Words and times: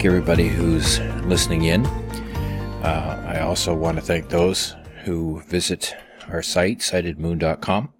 thank 0.00 0.06
everybody 0.06 0.48
who's 0.48 0.98
listening 1.26 1.64
in. 1.64 1.84
Uh, 1.84 3.22
I 3.36 3.40
also 3.40 3.74
want 3.74 3.98
to 3.98 4.02
thank 4.02 4.30
those 4.30 4.74
who 5.04 5.42
visit 5.42 5.94
our 6.30 6.40
site, 6.40 6.78
sightedmoon.com. 6.78 7.92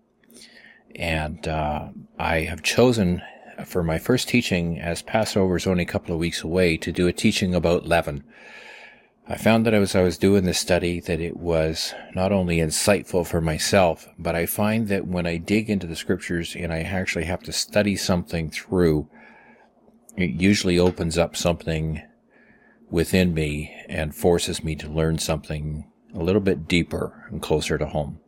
And 0.96 1.46
uh, 1.46 1.88
I 2.18 2.36
have 2.40 2.62
chosen 2.62 3.20
for 3.66 3.82
my 3.82 3.98
first 3.98 4.30
teaching, 4.30 4.80
as 4.80 5.02
Passover 5.02 5.56
is 5.56 5.66
only 5.66 5.82
a 5.82 5.86
couple 5.86 6.14
of 6.14 6.20
weeks 6.20 6.42
away, 6.42 6.78
to 6.78 6.90
do 6.90 7.06
a 7.06 7.12
teaching 7.12 7.54
about 7.54 7.86
leaven. 7.86 8.24
I 9.28 9.36
found 9.36 9.66
that 9.66 9.74
as 9.74 9.94
I 9.94 10.00
was 10.00 10.16
doing 10.16 10.44
this 10.44 10.58
study 10.58 11.00
that 11.00 11.20
it 11.20 11.36
was 11.36 11.92
not 12.14 12.32
only 12.32 12.60
insightful 12.60 13.26
for 13.26 13.42
myself, 13.42 14.08
but 14.18 14.34
I 14.34 14.46
find 14.46 14.88
that 14.88 15.06
when 15.06 15.26
I 15.26 15.36
dig 15.36 15.68
into 15.68 15.86
the 15.86 15.96
scriptures 15.96 16.56
and 16.56 16.72
I 16.72 16.80
actually 16.80 17.26
have 17.26 17.42
to 17.42 17.52
study 17.52 17.94
something 17.94 18.48
through, 18.48 19.06
it 20.16 20.40
usually 20.40 20.78
opens 20.78 21.16
up 21.16 21.36
something 21.36 22.02
within 22.90 23.32
me 23.32 23.74
and 23.88 24.14
forces 24.14 24.64
me 24.64 24.74
to 24.76 24.88
learn 24.88 25.18
something 25.18 25.90
a 26.14 26.22
little 26.22 26.40
bit 26.40 26.66
deeper 26.66 27.26
and 27.30 27.40
closer 27.40 27.78
to 27.78 27.86
home. 27.86 28.18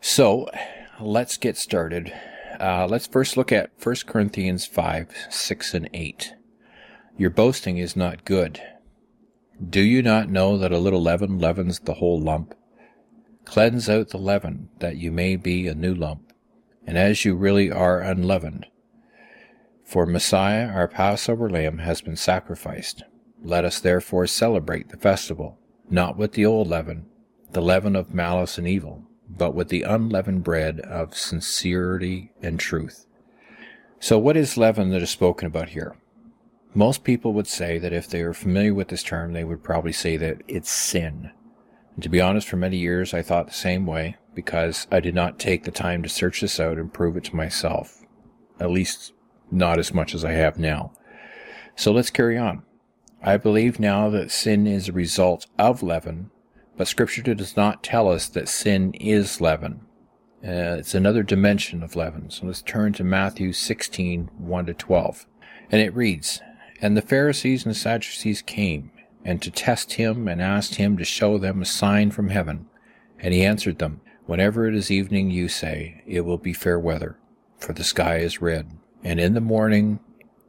So 0.00 0.48
let's 1.00 1.36
get 1.36 1.56
started. 1.56 2.12
Uh, 2.58 2.86
let's 2.88 3.06
first 3.06 3.36
look 3.36 3.52
at 3.52 3.72
1 3.82 3.96
Corinthians 4.06 4.64
5, 4.66 5.26
6, 5.30 5.74
and 5.74 5.90
8. 5.92 6.34
Your 7.18 7.30
boasting 7.30 7.78
is 7.78 7.96
not 7.96 8.24
good. 8.24 8.62
Do 9.68 9.80
you 9.80 10.02
not 10.02 10.28
know 10.28 10.58
that 10.58 10.72
a 10.72 10.78
little 10.78 11.02
leaven 11.02 11.38
leavens 11.38 11.80
the 11.80 11.94
whole 11.94 12.20
lump? 12.20 12.54
Cleanse 13.44 13.88
out 13.88 14.08
the 14.10 14.18
leaven, 14.18 14.68
that 14.80 14.96
you 14.96 15.12
may 15.12 15.36
be 15.36 15.66
a 15.66 15.74
new 15.74 15.94
lump, 15.94 16.32
and 16.86 16.98
as 16.98 17.24
you 17.24 17.34
really 17.34 17.70
are 17.70 18.00
unleavened. 18.00 18.66
For 19.86 20.04
Messiah, 20.04 20.66
our 20.66 20.88
Passover 20.88 21.48
lamb, 21.48 21.78
has 21.78 22.00
been 22.00 22.16
sacrificed. 22.16 23.04
Let 23.40 23.64
us 23.64 23.78
therefore 23.78 24.26
celebrate 24.26 24.88
the 24.88 24.96
festival, 24.96 25.60
not 25.88 26.16
with 26.16 26.32
the 26.32 26.44
old 26.44 26.66
leaven, 26.66 27.06
the 27.52 27.62
leaven 27.62 27.94
of 27.94 28.12
malice 28.12 28.58
and 28.58 28.66
evil, 28.66 29.04
but 29.30 29.54
with 29.54 29.68
the 29.68 29.82
unleavened 29.82 30.42
bread 30.42 30.80
of 30.80 31.16
sincerity 31.16 32.32
and 32.42 32.58
truth. 32.58 33.06
So, 34.00 34.18
what 34.18 34.36
is 34.36 34.56
leaven 34.56 34.90
that 34.90 35.02
is 35.02 35.10
spoken 35.10 35.46
about 35.46 35.68
here? 35.68 35.96
Most 36.74 37.04
people 37.04 37.32
would 37.34 37.46
say 37.46 37.78
that 37.78 37.92
if 37.92 38.08
they 38.08 38.22
are 38.22 38.34
familiar 38.34 38.74
with 38.74 38.88
this 38.88 39.04
term, 39.04 39.34
they 39.34 39.44
would 39.44 39.62
probably 39.62 39.92
say 39.92 40.16
that 40.16 40.42
it's 40.48 40.70
sin. 40.70 41.30
And 41.94 42.02
to 42.02 42.08
be 42.08 42.20
honest, 42.20 42.48
for 42.48 42.56
many 42.56 42.76
years 42.76 43.14
I 43.14 43.22
thought 43.22 43.46
the 43.46 43.54
same 43.54 43.86
way 43.86 44.16
because 44.34 44.88
I 44.90 44.98
did 44.98 45.14
not 45.14 45.38
take 45.38 45.62
the 45.62 45.70
time 45.70 46.02
to 46.02 46.08
search 46.08 46.40
this 46.40 46.58
out 46.58 46.76
and 46.76 46.92
prove 46.92 47.16
it 47.16 47.24
to 47.24 47.36
myself. 47.36 48.02
At 48.58 48.70
least 48.70 49.12
not 49.50 49.78
as 49.78 49.94
much 49.94 50.14
as 50.14 50.24
I 50.24 50.32
have 50.32 50.58
now. 50.58 50.92
So 51.74 51.92
let's 51.92 52.10
carry 52.10 52.38
on. 52.38 52.62
I 53.22 53.36
believe 53.36 53.80
now 53.80 54.08
that 54.10 54.30
sin 54.30 54.66
is 54.66 54.88
a 54.88 54.92
result 54.92 55.46
of 55.58 55.82
leaven, 55.82 56.30
but 56.76 56.88
scripture 56.88 57.22
does 57.22 57.56
not 57.56 57.82
tell 57.82 58.08
us 58.10 58.28
that 58.28 58.48
sin 58.48 58.92
is 58.94 59.40
leaven. 59.40 59.80
Uh, 60.44 60.76
it's 60.78 60.94
another 60.94 61.22
dimension 61.22 61.82
of 61.82 61.96
leaven. 61.96 62.30
So 62.30 62.46
let's 62.46 62.62
turn 62.62 62.92
to 62.94 63.04
Matthew 63.04 63.52
16, 63.52 64.30
1 64.36 64.66
to 64.66 64.74
12. 64.74 65.26
And 65.70 65.80
it 65.80 65.94
reads, 65.94 66.40
and 66.80 66.96
the 66.96 67.02
Pharisees 67.02 67.64
and 67.64 67.76
Sadducees 67.76 68.42
came, 68.42 68.90
and 69.24 69.40
to 69.42 69.50
test 69.50 69.94
him, 69.94 70.28
and 70.28 70.40
asked 70.40 70.76
him 70.76 70.96
to 70.98 71.04
show 71.04 71.38
them 71.38 71.62
a 71.62 71.66
sign 71.66 72.10
from 72.10 72.28
heaven. 72.28 72.66
And 73.18 73.32
he 73.32 73.44
answered 73.44 73.78
them, 73.78 74.02
Whenever 74.26 74.68
it 74.68 74.74
is 74.74 74.90
evening, 74.90 75.30
you 75.30 75.48
say, 75.48 76.02
It 76.06 76.20
will 76.20 76.38
be 76.38 76.52
fair 76.52 76.78
weather, 76.78 77.18
for 77.58 77.72
the 77.72 77.84
sky 77.84 78.18
is 78.18 78.42
red. 78.42 78.70
And 79.02 79.20
in 79.20 79.34
the 79.34 79.40
morning, 79.40 80.00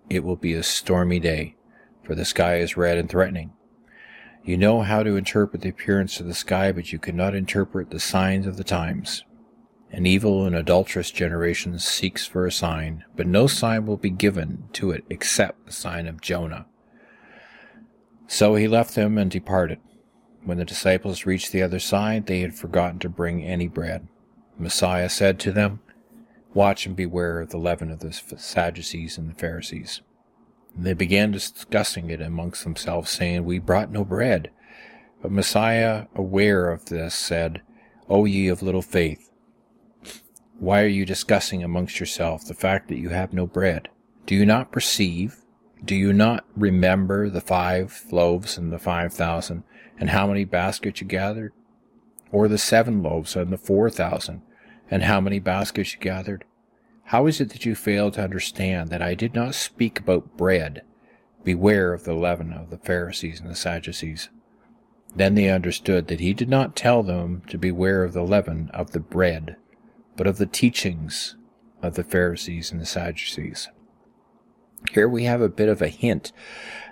it 0.09 0.23
will 0.23 0.35
be 0.35 0.53
a 0.53 0.63
stormy 0.63 1.19
day, 1.19 1.55
for 2.03 2.15
the 2.15 2.25
sky 2.25 2.57
is 2.57 2.77
red 2.77 2.97
and 2.97 3.09
threatening. 3.09 3.51
You 4.43 4.57
know 4.57 4.81
how 4.81 5.03
to 5.03 5.17
interpret 5.17 5.61
the 5.61 5.69
appearance 5.69 6.19
of 6.19 6.25
the 6.25 6.33
sky, 6.33 6.71
but 6.71 6.93
you 6.93 6.99
cannot 6.99 7.35
interpret 7.35 7.89
the 7.89 7.99
signs 7.99 8.47
of 8.47 8.55
the 8.55 8.63
times. 8.63 9.25
An 9.91 10.05
evil 10.05 10.45
and 10.45 10.55
adulterous 10.55 11.11
generation 11.11 11.79
seeks 11.79 12.25
for 12.25 12.45
a 12.45 12.51
sign, 12.51 13.03
but 13.15 13.27
no 13.27 13.47
sign 13.47 13.85
will 13.85 13.97
be 13.97 14.09
given 14.09 14.69
to 14.73 14.91
it 14.91 15.03
except 15.09 15.65
the 15.65 15.71
sign 15.71 16.07
of 16.07 16.21
Jonah. 16.21 16.65
So 18.27 18.55
he 18.55 18.67
left 18.67 18.95
them 18.95 19.17
and 19.17 19.31
departed. 19.31 19.79
When 20.43 20.57
the 20.57 20.65
disciples 20.65 21.25
reached 21.25 21.51
the 21.51 21.61
other 21.61 21.79
side, 21.79 22.27
they 22.27 22.41
had 22.41 22.55
forgotten 22.55 22.99
to 22.99 23.09
bring 23.09 23.43
any 23.43 23.67
bread. 23.67 24.07
Messiah 24.57 25.09
said 25.09 25.39
to 25.39 25.51
them, 25.51 25.81
Watch 26.53 26.85
and 26.85 26.95
beware 26.95 27.39
of 27.41 27.49
the 27.49 27.57
leaven 27.57 27.91
of 27.91 27.99
the 27.99 28.11
Sadducees 28.11 29.17
and 29.17 29.29
the 29.29 29.35
Pharisees. 29.35 30.01
And 30.75 30.85
they 30.85 30.93
began 30.93 31.31
discussing 31.31 32.09
it 32.09 32.21
amongst 32.21 32.63
themselves, 32.63 33.09
saying, 33.09 33.45
We 33.45 33.59
brought 33.59 33.91
no 33.91 34.03
bread. 34.03 34.51
But 35.21 35.31
Messiah, 35.31 36.05
aware 36.15 36.69
of 36.69 36.85
this, 36.85 37.15
said, 37.15 37.61
O 38.09 38.25
ye 38.25 38.47
of 38.47 38.61
little 38.61 38.81
faith, 38.81 39.31
why 40.59 40.81
are 40.81 40.87
you 40.87 41.05
discussing 41.05 41.63
amongst 41.63 41.99
yourself 41.99 42.45
the 42.45 42.55
fact 42.55 42.87
that 42.87 42.97
you 42.97 43.09
have 43.09 43.31
no 43.31 43.45
bread? 43.45 43.89
Do 44.25 44.33
you 44.33 44.45
not 44.45 44.71
perceive? 44.71 45.37
Do 45.85 45.95
you 45.95 46.11
not 46.13 46.45
remember 46.55 47.29
the 47.29 47.41
five 47.41 48.05
loaves 48.11 48.57
and 48.57 48.73
the 48.73 48.79
five 48.79 49.13
thousand, 49.13 49.63
and 49.99 50.09
how 50.09 50.25
many 50.25 50.45
baskets 50.45 50.99
you 50.99 51.07
gathered? 51.07 51.53
Or 52.31 52.47
the 52.47 52.57
seven 52.57 53.03
loaves 53.03 53.35
and 53.35 53.53
the 53.53 53.57
four 53.57 53.89
thousand, 53.91 54.41
and 54.89 55.03
how 55.03 55.21
many 55.21 55.39
baskets 55.39 55.93
you 55.93 55.99
gathered? 55.99 56.45
How 57.05 57.27
is 57.27 57.39
it 57.39 57.51
that 57.51 57.65
you 57.65 57.75
fail 57.75 58.11
to 58.11 58.23
understand 58.23 58.89
that 58.89 59.01
I 59.01 59.13
did 59.13 59.33
not 59.33 59.55
speak 59.55 59.99
about 59.99 60.35
bread? 60.35 60.83
Beware 61.43 61.93
of 61.93 62.03
the 62.03 62.13
leaven 62.13 62.51
of 62.51 62.69
the 62.69 62.77
Pharisees 62.77 63.39
and 63.39 63.49
the 63.49 63.55
Sadducees. 63.55 64.29
Then 65.15 65.35
they 65.35 65.49
understood 65.49 66.07
that 66.07 66.19
he 66.19 66.33
did 66.33 66.49
not 66.49 66.75
tell 66.75 67.03
them 67.03 67.43
to 67.47 67.57
beware 67.57 68.03
of 68.03 68.13
the 68.13 68.23
leaven 68.23 68.69
of 68.73 68.91
the 68.91 68.99
bread, 68.99 69.55
but 70.17 70.27
of 70.27 70.37
the 70.37 70.45
teachings 70.45 71.37
of 71.81 71.95
the 71.95 72.03
Pharisees 72.03 72.71
and 72.71 72.81
the 72.81 72.85
Sadducees. 72.85 73.69
Here 74.91 75.07
we 75.07 75.23
have 75.23 75.41
a 75.41 75.49
bit 75.49 75.69
of 75.69 75.81
a 75.81 75.87
hint 75.87 76.31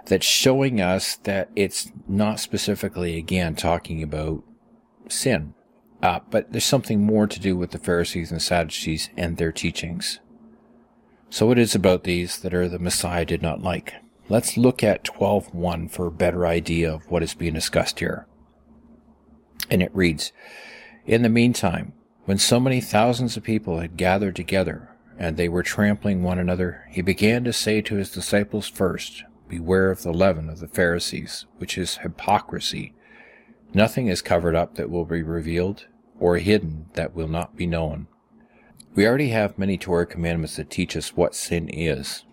that's 0.06 0.26
showing 0.26 0.80
us 0.80 1.16
that 1.18 1.50
it's 1.56 1.92
not 2.08 2.40
specifically, 2.40 3.18
again, 3.18 3.56
talking 3.56 4.02
about 4.02 4.44
sin, 5.10 5.55
uh, 6.06 6.20
but 6.30 6.52
there's 6.52 6.64
something 6.64 7.04
more 7.04 7.26
to 7.26 7.40
do 7.40 7.58
with 7.58 7.72
the 7.72 7.80
Pharisees 7.80 8.32
and 8.32 8.40
Sadducees 8.40 9.10
and 9.18 9.38
their 9.38 9.52
teachings. 9.52 10.20
So 11.32 11.50
it 11.50 11.58
is 11.58 11.74
about 11.74 12.04
these 12.04 12.38
that 12.42 12.54
are 12.54 12.70
the 12.70 12.78
Messiah 12.78 13.26
did 13.26 13.42
not 13.42 13.64
like. 13.64 13.96
Let's 14.30 14.56
look 14.56 14.84
at 14.84 15.04
12.1 15.04 15.90
for 15.90 16.06
a 16.06 16.12
better 16.12 16.46
idea 16.46 16.94
of 16.94 17.10
what 17.10 17.24
is 17.24 17.34
being 17.34 17.56
discussed 17.56 17.98
here. 17.98 18.28
And 19.72 19.82
it 19.82 19.90
reads, 19.96 20.32
In 21.08 21.24
the 21.24 21.30
meantime, 21.30 21.94
when 22.26 22.38
so 22.38 22.60
many 22.60 22.82
thousands 22.82 23.36
of 23.36 23.42
people 23.42 23.80
had 23.80 23.98
gathered 23.98 24.36
together, 24.36 24.96
and 25.18 25.38
they 25.38 25.50
were 25.50 25.64
trampling 25.64 26.22
one 26.22 26.38
another, 26.38 26.86
he 26.92 27.02
began 27.02 27.44
to 27.46 27.54
say 27.54 27.82
to 27.82 27.96
his 27.96 28.12
disciples 28.12 28.68
first, 28.68 29.24
Beware 29.48 29.90
of 29.90 30.04
the 30.04 30.14
leaven 30.14 30.50
of 30.50 30.60
the 30.60 30.68
Pharisees, 30.68 31.48
which 31.58 31.80
is 31.80 31.98
hypocrisy. 31.98 32.94
Nothing 33.74 34.06
is 34.06 34.22
covered 34.22 34.56
up 34.56 34.76
that 34.76 34.92
will 34.92 35.06
be 35.06 35.24
revealed, 35.24 35.88
or 36.20 36.38
hidden 36.38 36.88
that 36.94 37.16
will 37.16 37.28
not 37.28 37.56
be 37.56 37.68
known. 37.68 38.08
We 38.96 39.06
already 39.06 39.30
have 39.30 39.58
many 39.58 39.78
Torah 39.78 40.06
commandments 40.06 40.56
that 40.56 40.70
teach 40.70 40.96
us 40.96 41.16
what 41.16 41.36
sin 41.36 41.68
is, 41.70 42.24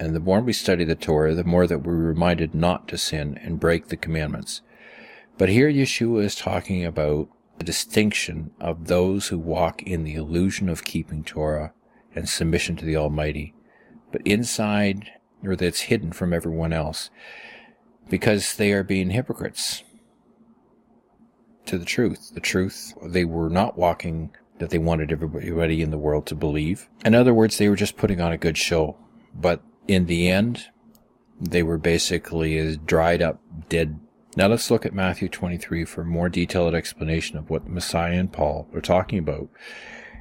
and 0.00 0.14
the 0.14 0.20
more 0.20 0.40
we 0.40 0.52
study 0.52 0.84
the 0.84 0.94
Torah, 0.94 1.34
the 1.34 1.44
more 1.44 1.66
that 1.66 1.80
we're 1.80 1.94
reminded 1.94 2.54
not 2.54 2.88
to 2.88 2.98
sin 2.98 3.38
and 3.42 3.60
break 3.60 3.88
the 3.88 3.96
commandments. 3.96 4.62
But 5.36 5.48
here 5.48 5.70
Yeshua 5.70 6.24
is 6.24 6.34
talking 6.34 6.84
about 6.84 7.28
the 7.58 7.64
distinction 7.64 8.50
of 8.60 8.86
those 8.86 9.28
who 9.28 9.38
walk 9.38 9.82
in 9.82 10.04
the 10.04 10.14
illusion 10.14 10.68
of 10.68 10.84
keeping 10.84 11.22
Torah 11.22 11.72
and 12.14 12.28
submission 12.28 12.76
to 12.76 12.84
the 12.84 12.96
Almighty, 12.96 13.54
but 14.10 14.22
inside, 14.24 15.10
or 15.44 15.54
that's 15.54 15.82
hidden 15.82 16.12
from 16.12 16.32
everyone 16.32 16.72
else, 16.72 17.10
because 18.08 18.54
they 18.54 18.72
are 18.72 18.82
being 18.82 19.10
hypocrites 19.10 19.84
to 21.68 21.78
the 21.78 21.84
truth. 21.84 22.32
The 22.34 22.40
truth, 22.40 22.92
they 23.02 23.24
were 23.24 23.48
not 23.48 23.78
walking 23.78 24.30
that 24.58 24.70
they 24.70 24.78
wanted 24.78 25.12
everybody 25.12 25.82
in 25.82 25.90
the 25.90 25.98
world 25.98 26.26
to 26.26 26.34
believe. 26.34 26.88
In 27.04 27.14
other 27.14 27.32
words, 27.32 27.58
they 27.58 27.68
were 27.68 27.76
just 27.76 27.96
putting 27.96 28.20
on 28.20 28.32
a 28.32 28.38
good 28.38 28.58
show. 28.58 28.96
But 29.34 29.62
in 29.86 30.06
the 30.06 30.28
end, 30.28 30.66
they 31.40 31.62
were 31.62 31.78
basically 31.78 32.58
as 32.58 32.76
dried 32.76 33.22
up, 33.22 33.40
dead 33.68 34.00
now 34.38 34.46
let's 34.46 34.70
look 34.70 34.86
at 34.86 34.94
Matthew 34.94 35.28
23 35.28 35.84
for 35.84 36.02
a 36.02 36.04
more 36.04 36.28
detailed 36.28 36.72
explanation 36.72 37.38
of 37.38 37.50
what 37.50 37.68
Messiah 37.68 38.20
and 38.20 38.32
Paul 38.32 38.68
are 38.72 38.80
talking 38.80 39.18
about, 39.18 39.48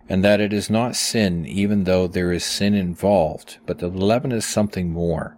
and 0.10 0.24
that 0.24 0.42
it 0.42 0.52
is 0.52 0.72
not 0.72 0.96
sin 0.96 1.46
even 1.46 1.84
though 1.84 2.08
there 2.08 2.32
is 2.32 2.44
sin 2.44 2.74
involved, 2.74 3.60
but 3.68 3.78
the 3.78 3.90
leaven 3.90 4.32
is 4.32 4.44
something 4.44 4.92
more. 4.92 5.38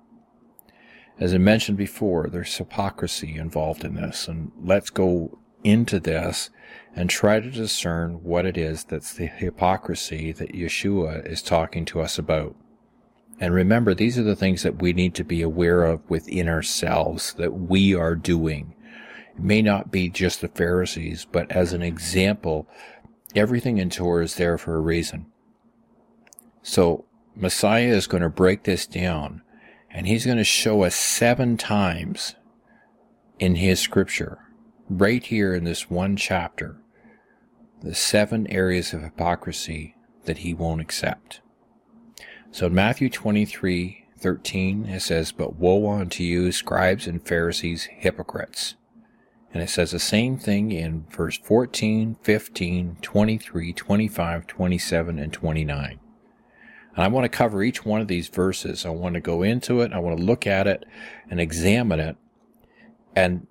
As 1.19 1.33
I 1.33 1.39
mentioned 1.39 1.77
before, 1.77 2.29
there's 2.29 2.55
hypocrisy 2.55 3.35
involved 3.35 3.83
in 3.83 3.95
this, 3.95 4.29
and 4.29 4.53
let's 4.63 4.89
go 4.89 5.37
into 5.63 5.99
this 5.99 6.49
and 6.95 7.09
try 7.09 7.39
to 7.39 7.51
discern 7.51 8.23
what 8.23 8.45
it 8.45 8.57
is 8.57 8.83
that's 8.83 9.13
the 9.13 9.27
hypocrisy 9.27 10.31
that 10.31 10.53
Yeshua 10.53 11.25
is 11.25 11.41
talking 11.41 11.85
to 11.85 12.01
us 12.01 12.17
about. 12.17 12.55
And 13.39 13.53
remember, 13.53 13.93
these 13.93 14.19
are 14.19 14.23
the 14.23 14.35
things 14.35 14.63
that 14.63 14.81
we 14.81 14.91
need 14.91 15.15
to 15.15 15.23
be 15.23 15.41
aware 15.41 15.83
of 15.83 16.07
within 16.09 16.49
ourselves 16.49 17.33
that 17.35 17.53
we 17.53 17.95
are 17.95 18.15
doing. 18.15 18.75
It 19.35 19.41
may 19.41 19.61
not 19.61 19.91
be 19.91 20.09
just 20.09 20.41
the 20.41 20.49
Pharisees, 20.49 21.25
but 21.31 21.49
as 21.51 21.71
an 21.71 21.81
example, 21.81 22.67
everything 23.35 23.77
in 23.77 23.89
Torah 23.89 24.25
is 24.25 24.35
there 24.35 24.57
for 24.57 24.75
a 24.75 24.81
reason. 24.81 25.27
So 26.61 27.05
Messiah 27.35 27.93
is 27.93 28.07
going 28.07 28.23
to 28.23 28.29
break 28.29 28.63
this 28.63 28.85
down 28.85 29.41
and 29.89 30.05
he's 30.05 30.25
going 30.25 30.37
to 30.37 30.43
show 30.43 30.83
us 30.83 30.95
seven 30.95 31.57
times 31.57 32.35
in 33.39 33.55
his 33.55 33.79
scripture, 33.79 34.39
right 34.89 35.23
here 35.23 35.53
in 35.53 35.63
this 35.63 35.89
one 35.89 36.15
chapter, 36.15 36.77
the 37.81 37.95
seven 37.95 38.47
areas 38.47 38.93
of 38.93 39.01
hypocrisy 39.01 39.95
that 40.25 40.39
he 40.39 40.53
won't 40.53 40.81
accept. 40.81 41.41
So 42.51 42.65
in 42.67 42.73
Matthew 42.73 43.09
23, 43.09 44.05
13, 44.17 44.85
it 44.85 45.01
says, 45.01 45.31
But 45.31 45.55
woe 45.55 45.89
unto 45.91 46.23
you, 46.23 46.51
scribes 46.51 47.07
and 47.07 47.25
Pharisees, 47.25 47.85
hypocrites. 47.85 48.75
And 49.53 49.63
it 49.63 49.69
says 49.69 49.91
the 49.91 49.99
same 49.99 50.37
thing 50.37 50.71
in 50.71 51.05
verse 51.09 51.37
14, 51.37 52.17
15, 52.21 52.97
23, 53.01 53.73
25, 53.73 54.47
27, 54.47 55.19
and 55.19 55.33
29. 55.33 55.99
And 56.95 57.03
I 57.03 57.07
want 57.07 57.25
to 57.25 57.29
cover 57.29 57.63
each 57.63 57.85
one 57.85 58.01
of 58.01 58.07
these 58.07 58.27
verses. 58.27 58.85
I 58.85 58.89
want 58.89 59.15
to 59.15 59.21
go 59.21 59.41
into 59.41 59.81
it. 59.81 59.93
I 59.93 59.99
want 59.99 60.17
to 60.17 60.23
look 60.23 60.45
at 60.45 60.67
it 60.67 60.85
and 61.29 61.39
examine 61.39 61.99
it. 61.99 62.17
And 63.15 63.47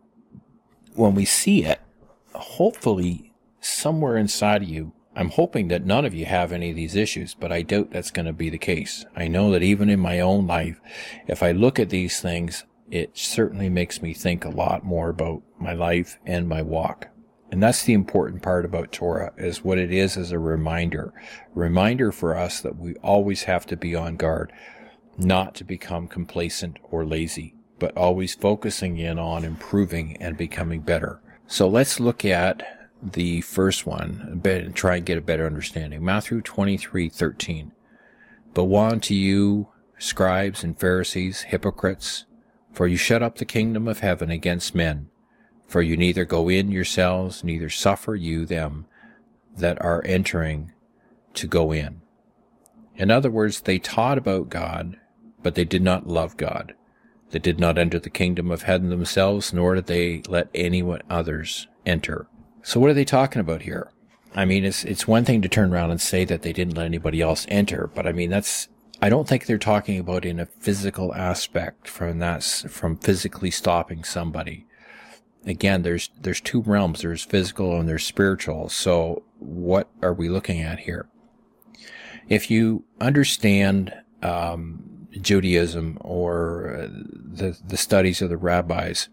when 0.94 1.14
we 1.14 1.24
see 1.24 1.64
it, 1.64 1.80
hopefully 2.34 3.32
somewhere 3.60 4.16
inside 4.16 4.62
of 4.62 4.68
you, 4.68 4.92
I'm 5.16 5.30
hoping 5.30 5.68
that 5.68 5.84
none 5.84 6.04
of 6.04 6.14
you 6.14 6.26
have 6.26 6.52
any 6.52 6.70
of 6.70 6.76
these 6.76 6.94
issues, 6.94 7.34
but 7.34 7.50
I 7.50 7.62
doubt 7.62 7.90
that's 7.90 8.12
going 8.12 8.26
to 8.26 8.32
be 8.32 8.50
the 8.50 8.58
case. 8.58 9.04
I 9.16 9.26
know 9.26 9.50
that 9.50 9.64
even 9.64 9.90
in 9.90 9.98
my 9.98 10.20
own 10.20 10.46
life, 10.46 10.80
if 11.26 11.42
I 11.42 11.50
look 11.50 11.80
at 11.80 11.90
these 11.90 12.20
things, 12.20 12.64
it 12.90 13.18
certainly 13.18 13.68
makes 13.68 14.00
me 14.00 14.14
think 14.14 14.44
a 14.44 14.50
lot 14.50 14.84
more 14.84 15.08
about 15.08 15.42
my 15.58 15.72
life 15.72 16.18
and 16.24 16.48
my 16.48 16.62
walk. 16.62 17.08
And 17.50 17.62
that's 17.62 17.82
the 17.82 17.94
important 17.94 18.42
part 18.42 18.64
about 18.64 18.92
Torah 18.92 19.32
is 19.36 19.64
what 19.64 19.78
it 19.78 19.92
is 19.92 20.16
as 20.16 20.32
a 20.32 20.38
reminder. 20.38 21.12
Reminder 21.54 22.12
for 22.12 22.36
us 22.36 22.60
that 22.60 22.76
we 22.76 22.94
always 22.96 23.44
have 23.44 23.66
to 23.66 23.76
be 23.76 23.94
on 23.94 24.16
guard, 24.16 24.52
not 25.16 25.54
to 25.56 25.64
become 25.64 26.06
complacent 26.06 26.78
or 26.90 27.04
lazy, 27.04 27.54
but 27.78 27.96
always 27.96 28.34
focusing 28.34 28.98
in 28.98 29.18
on 29.18 29.44
improving 29.44 30.16
and 30.18 30.36
becoming 30.36 30.80
better. 30.80 31.20
So 31.46 31.68
let's 31.68 32.00
look 32.00 32.24
at 32.24 32.90
the 33.02 33.40
first 33.42 33.86
one 33.86 34.40
and 34.44 34.74
try 34.74 34.96
and 34.96 35.06
get 35.06 35.18
a 35.18 35.22
better 35.22 35.46
understanding. 35.46 36.04
Matthew 36.04 36.40
23, 36.40 37.08
13. 37.08 37.72
But 38.54 38.64
woe 38.64 38.86
unto 38.86 39.14
you, 39.14 39.68
scribes 39.98 40.64
and 40.64 40.78
Pharisees, 40.78 41.42
hypocrites, 41.42 42.24
for 42.72 42.86
you 42.86 42.96
shut 42.96 43.22
up 43.22 43.36
the 43.36 43.44
kingdom 43.44 43.86
of 43.88 44.00
heaven 44.00 44.30
against 44.30 44.74
men. 44.74 45.08
For 45.66 45.82
you 45.82 45.96
neither 45.96 46.24
go 46.24 46.48
in 46.48 46.70
yourselves, 46.70 47.44
neither 47.44 47.68
suffer 47.68 48.14
you 48.14 48.46
them 48.46 48.86
that 49.56 49.80
are 49.82 50.02
entering 50.04 50.72
to 51.34 51.46
go 51.46 51.72
in. 51.72 52.00
In 52.96 53.10
other 53.10 53.30
words, 53.30 53.60
they 53.60 53.78
taught 53.78 54.18
about 54.18 54.48
God, 54.48 54.98
but 55.42 55.54
they 55.54 55.64
did 55.64 55.82
not 55.82 56.08
love 56.08 56.36
God. 56.36 56.74
They 57.30 57.38
did 57.38 57.60
not 57.60 57.78
enter 57.78 57.98
the 57.98 58.10
kingdom 58.10 58.50
of 58.50 58.62
heaven 58.62 58.88
themselves, 58.90 59.52
nor 59.52 59.74
did 59.74 59.86
they 59.86 60.22
let 60.28 60.48
anyone 60.54 61.02
others 61.10 61.68
enter. 61.84 62.26
So 62.62 62.80
what 62.80 62.90
are 62.90 62.94
they 62.94 63.04
talking 63.04 63.40
about 63.40 63.62
here? 63.62 63.90
I 64.34 64.44
mean, 64.44 64.64
it's, 64.64 64.84
it's 64.84 65.08
one 65.08 65.24
thing 65.24 65.42
to 65.42 65.48
turn 65.48 65.72
around 65.72 65.90
and 65.90 66.00
say 66.00 66.24
that 66.24 66.42
they 66.42 66.52
didn't 66.52 66.76
let 66.76 66.86
anybody 66.86 67.20
else 67.20 67.46
enter, 67.48 67.90
but 67.94 68.06
I 68.06 68.12
mean, 68.12 68.30
that's, 68.30 68.68
I 69.00 69.08
don't 69.08 69.28
think 69.28 69.46
they're 69.46 69.58
talking 69.58 69.98
about 69.98 70.24
in 70.24 70.40
a 70.40 70.46
physical 70.46 71.14
aspect 71.14 71.88
from 71.88 72.18
that, 72.18 72.42
from 72.42 72.96
physically 72.96 73.50
stopping 73.50 74.04
somebody 74.04 74.66
again, 75.46 75.82
there's 75.82 76.10
there's 76.20 76.40
two 76.40 76.62
realms. 76.62 77.02
There's 77.02 77.24
physical 77.24 77.78
and 77.78 77.88
there's 77.88 78.04
spiritual. 78.04 78.68
So 78.68 79.22
what 79.38 79.88
are 80.02 80.12
we 80.12 80.28
looking 80.28 80.60
at 80.60 80.80
here? 80.80 81.08
If 82.28 82.50
you 82.50 82.84
understand 83.00 83.94
um, 84.22 84.87
Judaism 85.20 85.98
or 86.00 86.74
uh, 86.74 86.88
the 86.90 87.58
the 87.66 87.76
studies 87.76 88.22
of 88.22 88.30
the 88.30 88.36
rabbis, 88.36 89.08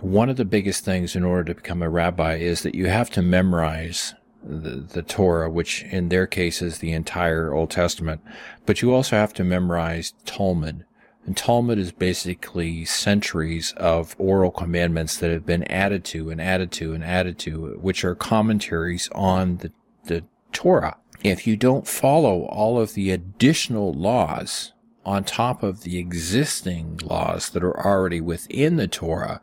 one 0.00 0.28
of 0.28 0.36
the 0.36 0.44
biggest 0.44 0.84
things 0.84 1.16
in 1.16 1.24
order 1.24 1.44
to 1.44 1.54
become 1.54 1.82
a 1.82 1.88
rabbi 1.88 2.36
is 2.36 2.62
that 2.62 2.74
you 2.74 2.86
have 2.86 3.10
to 3.10 3.22
memorize 3.22 4.14
the, 4.42 4.76
the 4.92 5.02
Torah, 5.02 5.48
which 5.50 5.82
in 5.84 6.10
their 6.10 6.26
case 6.26 6.60
is 6.60 6.78
the 6.78 6.92
entire 6.92 7.54
Old 7.54 7.70
Testament, 7.70 8.20
but 8.66 8.82
you 8.82 8.92
also 8.92 9.16
have 9.16 9.32
to 9.34 9.44
memorize 9.44 10.12
Talmud, 10.26 10.84
and 11.26 11.36
Talmud 11.36 11.78
is 11.78 11.92
basically 11.92 12.84
centuries 12.84 13.72
of 13.78 14.14
oral 14.18 14.50
commandments 14.50 15.16
that 15.16 15.30
have 15.30 15.46
been 15.46 15.64
added 15.64 16.04
to 16.04 16.28
and 16.28 16.40
added 16.40 16.70
to 16.72 16.92
and 16.92 17.02
added 17.02 17.38
to, 17.40 17.78
which 17.80 18.04
are 18.04 18.14
commentaries 18.14 19.08
on 19.12 19.58
the, 19.58 19.72
the 20.04 20.24
Torah. 20.52 20.98
If 21.22 21.46
you 21.46 21.56
don't 21.56 21.88
follow 21.88 22.42
all 22.42 22.78
of 22.78 22.92
the 22.92 23.10
additional 23.10 23.94
laws 23.94 24.72
on 25.04 25.24
top 25.24 25.62
of 25.62 25.82
the 25.82 25.98
existing 25.98 27.00
laws 27.04 27.50
that 27.50 27.62
are 27.62 27.86
already 27.86 28.20
within 28.20 28.76
the 28.76 28.88
Torah, 28.88 29.40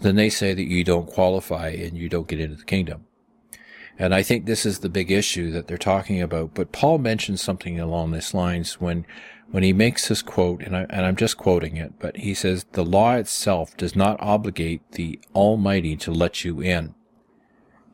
then 0.00 0.16
they 0.16 0.30
say 0.30 0.54
that 0.54 0.68
you 0.68 0.84
don't 0.84 1.08
qualify 1.08 1.68
and 1.68 1.96
you 1.96 2.08
don't 2.08 2.28
get 2.28 2.40
into 2.40 2.56
the 2.56 2.64
kingdom. 2.64 3.04
And 3.98 4.14
I 4.14 4.22
think 4.22 4.46
this 4.46 4.64
is 4.64 4.78
the 4.78 4.88
big 4.88 5.10
issue 5.10 5.50
that 5.50 5.66
they're 5.66 5.76
talking 5.76 6.22
about. 6.22 6.54
But 6.54 6.70
Paul 6.70 6.98
mentions 6.98 7.42
something 7.42 7.80
along 7.80 8.12
these 8.12 8.32
lines 8.32 8.80
when 8.80 9.04
when 9.50 9.62
he 9.62 9.72
makes 9.72 10.08
this 10.08 10.20
quote, 10.20 10.62
and, 10.62 10.76
I, 10.76 10.86
and 10.90 11.06
I'm 11.06 11.16
just 11.16 11.38
quoting 11.38 11.78
it, 11.78 11.94
but 11.98 12.18
he 12.18 12.34
says, 12.34 12.66
the 12.72 12.84
law 12.84 13.14
itself 13.14 13.74
does 13.78 13.96
not 13.96 14.20
obligate 14.20 14.82
the 14.92 15.18
Almighty 15.34 15.96
to 15.96 16.12
let 16.12 16.44
you 16.44 16.60
in. 16.60 16.94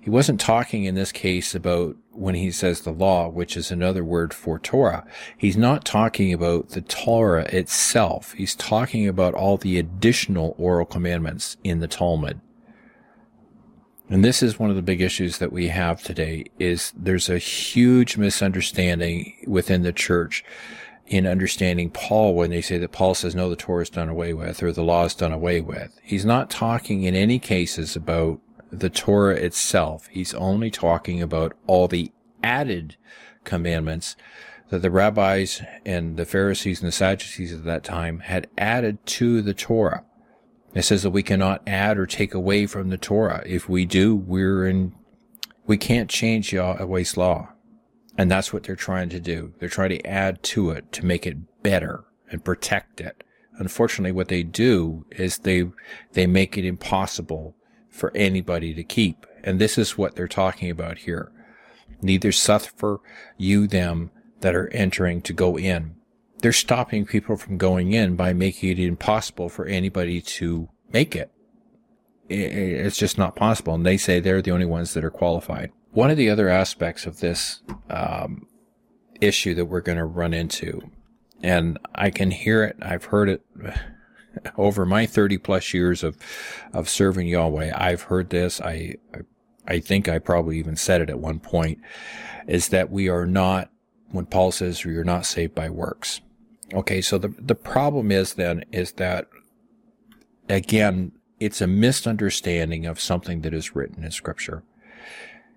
He 0.00 0.10
wasn't 0.10 0.40
talking 0.40 0.82
in 0.82 0.96
this 0.96 1.12
case 1.12 1.54
about 1.54 1.96
when 2.14 2.34
he 2.34 2.50
says 2.50 2.80
the 2.80 2.92
law, 2.92 3.28
which 3.28 3.56
is 3.56 3.70
another 3.70 4.04
word 4.04 4.32
for 4.32 4.58
Torah. 4.58 5.06
He's 5.36 5.56
not 5.56 5.84
talking 5.84 6.32
about 6.32 6.70
the 6.70 6.80
Torah 6.80 7.44
itself. 7.46 8.32
He's 8.32 8.54
talking 8.54 9.08
about 9.08 9.34
all 9.34 9.56
the 9.56 9.78
additional 9.78 10.54
oral 10.58 10.86
commandments 10.86 11.56
in 11.64 11.80
the 11.80 11.88
Talmud. 11.88 12.40
And 14.10 14.24
this 14.24 14.42
is 14.42 14.58
one 14.58 14.70
of 14.70 14.76
the 14.76 14.82
big 14.82 15.00
issues 15.00 15.38
that 15.38 15.52
we 15.52 15.68
have 15.68 16.02
today 16.02 16.44
is 16.58 16.92
there's 16.96 17.30
a 17.30 17.38
huge 17.38 18.16
misunderstanding 18.16 19.34
within 19.46 19.82
the 19.82 19.92
church 19.92 20.44
in 21.06 21.26
understanding 21.26 21.90
Paul 21.90 22.34
when 22.34 22.50
they 22.50 22.60
say 22.60 22.78
that 22.78 22.92
Paul 22.92 23.14
says, 23.14 23.34
no, 23.34 23.50
the 23.50 23.56
Torah 23.56 23.82
is 23.82 23.90
done 23.90 24.08
away 24.08 24.32
with 24.32 24.62
or 24.62 24.72
the 24.72 24.82
law 24.82 25.04
is 25.04 25.14
done 25.14 25.32
away 25.32 25.60
with. 25.60 25.98
He's 26.02 26.24
not 26.24 26.50
talking 26.50 27.04
in 27.04 27.14
any 27.14 27.38
cases 27.38 27.96
about 27.96 28.40
the 28.80 28.90
Torah 28.90 29.36
itself. 29.36 30.06
He's 30.08 30.34
only 30.34 30.70
talking 30.70 31.22
about 31.22 31.54
all 31.66 31.88
the 31.88 32.12
added 32.42 32.96
commandments 33.44 34.16
that 34.70 34.82
the 34.82 34.90
rabbis 34.90 35.62
and 35.84 36.16
the 36.16 36.24
Pharisees 36.24 36.80
and 36.80 36.88
the 36.88 36.92
Sadducees 36.92 37.52
at 37.52 37.64
that 37.64 37.84
time 37.84 38.20
had 38.20 38.48
added 38.56 39.04
to 39.06 39.42
the 39.42 39.54
Torah. 39.54 40.04
It 40.74 40.82
says 40.82 41.02
that 41.04 41.10
we 41.10 41.22
cannot 41.22 41.62
add 41.66 41.98
or 41.98 42.06
take 42.06 42.34
away 42.34 42.66
from 42.66 42.90
the 42.90 42.98
Torah. 42.98 43.42
If 43.46 43.68
we 43.68 43.84
do, 43.84 44.16
we're 44.16 44.66
in, 44.66 44.94
we 45.66 45.76
can't 45.76 46.10
change 46.10 46.52
Yahweh's 46.52 47.16
law. 47.16 47.50
And 48.18 48.30
that's 48.30 48.52
what 48.52 48.64
they're 48.64 48.76
trying 48.76 49.08
to 49.10 49.20
do. 49.20 49.54
They're 49.58 49.68
trying 49.68 49.90
to 49.90 50.06
add 50.06 50.42
to 50.44 50.70
it 50.70 50.92
to 50.92 51.06
make 51.06 51.26
it 51.26 51.62
better 51.62 52.04
and 52.30 52.44
protect 52.44 53.00
it. 53.00 53.22
Unfortunately, 53.58 54.12
what 54.12 54.28
they 54.28 54.42
do 54.42 55.06
is 55.10 55.38
they, 55.38 55.70
they 56.12 56.26
make 56.26 56.58
it 56.58 56.64
impossible 56.64 57.56
for 57.94 58.10
anybody 58.16 58.74
to 58.74 58.82
keep. 58.82 59.24
And 59.44 59.60
this 59.60 59.78
is 59.78 59.96
what 59.96 60.16
they're 60.16 60.26
talking 60.26 60.68
about 60.68 60.98
here. 60.98 61.30
Neither 62.02 62.32
suffer 62.32 63.00
you 63.38 63.68
them 63.68 64.10
that 64.40 64.54
are 64.54 64.68
entering 64.68 65.22
to 65.22 65.32
go 65.32 65.56
in. 65.56 65.94
They're 66.40 66.52
stopping 66.52 67.06
people 67.06 67.36
from 67.36 67.56
going 67.56 67.92
in 67.92 68.16
by 68.16 68.32
making 68.32 68.70
it 68.70 68.78
impossible 68.80 69.48
for 69.48 69.64
anybody 69.66 70.20
to 70.20 70.68
make 70.92 71.14
it. 71.14 71.30
It's 72.28 72.98
just 72.98 73.16
not 73.16 73.36
possible. 73.36 73.74
And 73.74 73.86
they 73.86 73.96
say 73.96 74.18
they're 74.18 74.42
the 74.42 74.50
only 74.50 74.66
ones 74.66 74.92
that 74.94 75.04
are 75.04 75.10
qualified. 75.10 75.70
One 75.92 76.10
of 76.10 76.16
the 76.16 76.30
other 76.30 76.48
aspects 76.48 77.06
of 77.06 77.20
this 77.20 77.62
um, 77.88 78.48
issue 79.20 79.54
that 79.54 79.66
we're 79.66 79.80
going 79.80 79.98
to 79.98 80.04
run 80.04 80.34
into, 80.34 80.80
and 81.42 81.78
I 81.94 82.10
can 82.10 82.32
hear 82.32 82.64
it, 82.64 82.76
I've 82.82 83.04
heard 83.04 83.28
it 83.28 83.44
over 84.56 84.84
my 84.84 85.06
30 85.06 85.38
plus 85.38 85.74
years 85.74 86.02
of, 86.02 86.16
of 86.72 86.88
serving 86.88 87.28
Yahweh. 87.28 87.72
I've 87.74 88.02
heard 88.02 88.30
this. 88.30 88.60
I, 88.60 88.96
I 89.66 89.80
think 89.80 90.08
I 90.08 90.18
probably 90.18 90.58
even 90.58 90.76
said 90.76 91.00
it 91.00 91.10
at 91.10 91.18
one 91.18 91.40
point 91.40 91.78
is 92.46 92.68
that 92.68 92.90
we 92.90 93.08
are 93.08 93.26
not, 93.26 93.70
when 94.10 94.26
Paul 94.26 94.52
says 94.52 94.84
we 94.84 94.96
are 94.96 95.04
not 95.04 95.26
saved 95.26 95.54
by 95.54 95.70
works. 95.70 96.20
Okay. 96.72 97.00
So 97.00 97.18
the, 97.18 97.34
the 97.38 97.54
problem 97.54 98.10
is 98.10 98.34
then 98.34 98.64
is 98.72 98.92
that 98.92 99.28
again, 100.48 101.12
it's 101.40 101.60
a 101.60 101.66
misunderstanding 101.66 102.86
of 102.86 103.00
something 103.00 103.40
that 103.42 103.54
is 103.54 103.74
written 103.74 104.04
in 104.04 104.10
scripture. 104.10 104.62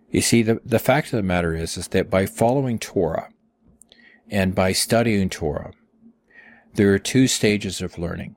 You 0.10 0.22
see, 0.22 0.42
the, 0.42 0.62
the 0.64 0.80
fact 0.80 1.08
of 1.08 1.18
the 1.18 1.24
matter 1.24 1.54
is, 1.54 1.78
is 1.78 1.90
that 1.90 2.10
by 2.10 2.26
following 2.26 2.80
Torah 2.80 3.30
and 4.30 4.56
by 4.56 4.72
studying 4.72 5.30
Torah, 5.30 5.74
there 6.74 6.94
are 6.94 7.00
two 7.00 7.28
stages 7.28 7.82
of 7.82 7.98
learning. 7.98 8.36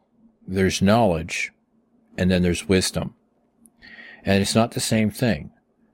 There's 0.50 0.82
knowledge 0.82 1.52
and 2.18 2.28
then 2.28 2.42
there's 2.42 2.68
wisdom. 2.68 3.14
And 4.24 4.42
it's 4.42 4.54
not 4.54 4.72
the 4.72 4.80
same 4.80 5.10
thing. 5.10 5.52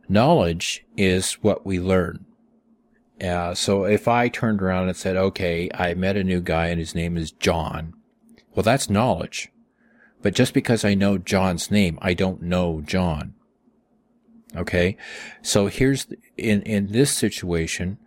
Knowledge 0.08 0.86
is 0.96 1.34
what 1.34 1.66
we 1.66 1.78
learn. 1.78 2.25
Uh, 3.22 3.54
so 3.54 3.84
if 3.84 4.08
I 4.08 4.28
turned 4.28 4.62
around 4.62 4.88
and 4.88 4.96
said, 4.96 5.16
okay, 5.16 5.68
I 5.75 5.92
met 5.92 6.16
a 6.16 6.25
new 6.25 6.40
guy 6.40 6.68
and 6.68 6.80
his 6.80 6.94
name 6.94 7.18
is 7.18 7.32
John. 7.32 7.92
Well, 8.54 8.62
that's 8.62 8.88
knowledge. 8.88 9.50
But 10.22 10.34
just 10.34 10.54
because 10.54 10.84
I 10.84 10.94
know 10.94 11.18
John's 11.18 11.70
name, 11.70 11.98
I 12.00 12.14
don't 12.14 12.40
know 12.40 12.80
John. 12.80 13.34
Okay. 14.56 14.96
So 15.42 15.66
here's, 15.66 16.06
in, 16.38 16.62
in 16.62 16.92
this 16.92 17.10
situation, 17.12 17.98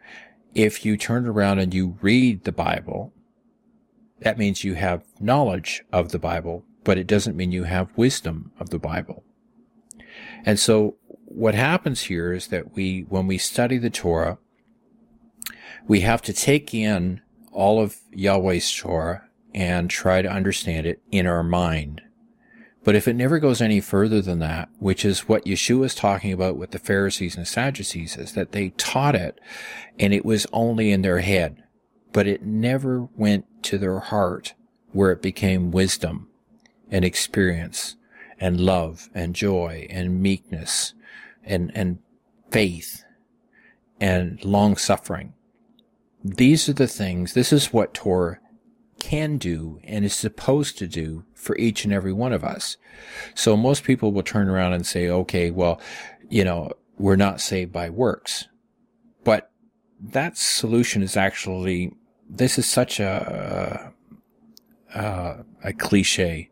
if 0.55 0.83
you 0.83 0.97
turn 0.97 1.27
around 1.27 1.59
and 1.59 1.75
you 1.75 1.97
read 2.01 2.43
the 2.43 2.51
Bible, 2.51 3.13
that 4.21 4.37
means 4.37 4.63
you 4.63 4.75
have 4.75 5.03
knowledge 5.19 5.83
of 5.91 6.11
the 6.11 6.19
Bible, 6.19 6.65
but 6.83 6.97
it 6.97 7.07
doesn't 7.07 7.35
mean 7.35 7.51
you 7.51 7.63
have 7.63 7.95
wisdom 7.95 8.51
of 8.59 8.69
the 8.69 8.79
Bible. 8.79 9.23
And 10.45 10.59
so 10.59 10.97
what 11.25 11.55
happens 11.55 12.03
here 12.03 12.33
is 12.33 12.47
that 12.47 12.73
we, 12.73 13.05
when 13.09 13.27
we 13.27 13.37
study 13.37 13.77
the 13.77 13.89
Torah, 13.89 14.37
we 15.87 16.01
have 16.01 16.21
to 16.23 16.33
take 16.33 16.73
in 16.73 17.21
all 17.51 17.81
of 17.81 17.97
Yahweh's 18.11 18.75
Torah 18.75 19.23
and 19.53 19.89
try 19.89 20.21
to 20.21 20.29
understand 20.29 20.85
it 20.85 21.01
in 21.11 21.25
our 21.25 21.43
mind. 21.43 22.01
But 22.83 22.95
if 22.95 23.07
it 23.07 23.15
never 23.15 23.39
goes 23.39 23.61
any 23.61 23.81
further 23.81 24.21
than 24.21 24.39
that, 24.39 24.69
which 24.79 25.03
is 25.03 25.27
what 25.27 25.45
Yeshua 25.45 25.85
is 25.85 25.95
talking 25.95 26.31
about 26.31 26.57
with 26.57 26.71
the 26.71 26.79
Pharisees 26.79 27.35
and 27.35 27.47
Sadducees, 27.47 28.17
is 28.17 28.33
that 28.33 28.51
they 28.51 28.69
taught 28.77 29.15
it 29.15 29.39
and 29.99 30.13
it 30.13 30.25
was 30.25 30.47
only 30.53 30.91
in 30.91 31.01
their 31.01 31.19
head, 31.19 31.63
but 32.11 32.27
it 32.27 32.43
never 32.43 33.07
went 33.15 33.45
to 33.63 33.77
their 33.77 33.99
heart 33.99 34.53
where 34.91 35.11
it 35.11 35.21
became 35.21 35.71
wisdom 35.71 36.27
and 36.89 37.05
experience 37.05 37.95
and 38.39 38.59
love 38.59 39.09
and 39.13 39.35
joy 39.35 39.85
and 39.89 40.21
meekness 40.21 40.93
and, 41.43 41.71
and 41.75 41.99
faith 42.51 43.03
and 43.99 44.43
long 44.43 44.75
suffering. 44.75 45.33
These 46.23 46.67
are 46.67 46.73
the 46.73 46.87
things, 46.87 47.33
this 47.33 47.53
is 47.53 47.73
what 47.73 47.93
Torah 47.93 48.39
can 48.99 49.37
do 49.37 49.79
and 49.83 50.03
is 50.03 50.13
supposed 50.13 50.77
to 50.77 50.87
do 50.87 51.23
for 51.33 51.57
each 51.57 51.85
and 51.85 51.93
every 51.93 52.13
one 52.13 52.33
of 52.33 52.43
us. 52.43 52.77
So 53.33 53.55
most 53.55 53.83
people 53.83 54.11
will 54.11 54.23
turn 54.23 54.49
around 54.49 54.73
and 54.73 54.85
say, 54.85 55.09
okay, 55.09 55.51
well, 55.51 55.79
you 56.29 56.43
know, 56.43 56.71
we're 56.97 57.15
not 57.15 57.39
saved 57.39 57.71
by 57.71 57.89
works. 57.89 58.47
But 59.23 59.51
that 60.01 60.37
solution 60.37 61.01
is 61.01 61.15
actually, 61.15 61.93
this 62.29 62.57
is 62.57 62.65
such 62.65 62.99
a, 62.99 63.93
a, 64.93 65.45
a 65.63 65.73
cliche. 65.73 66.49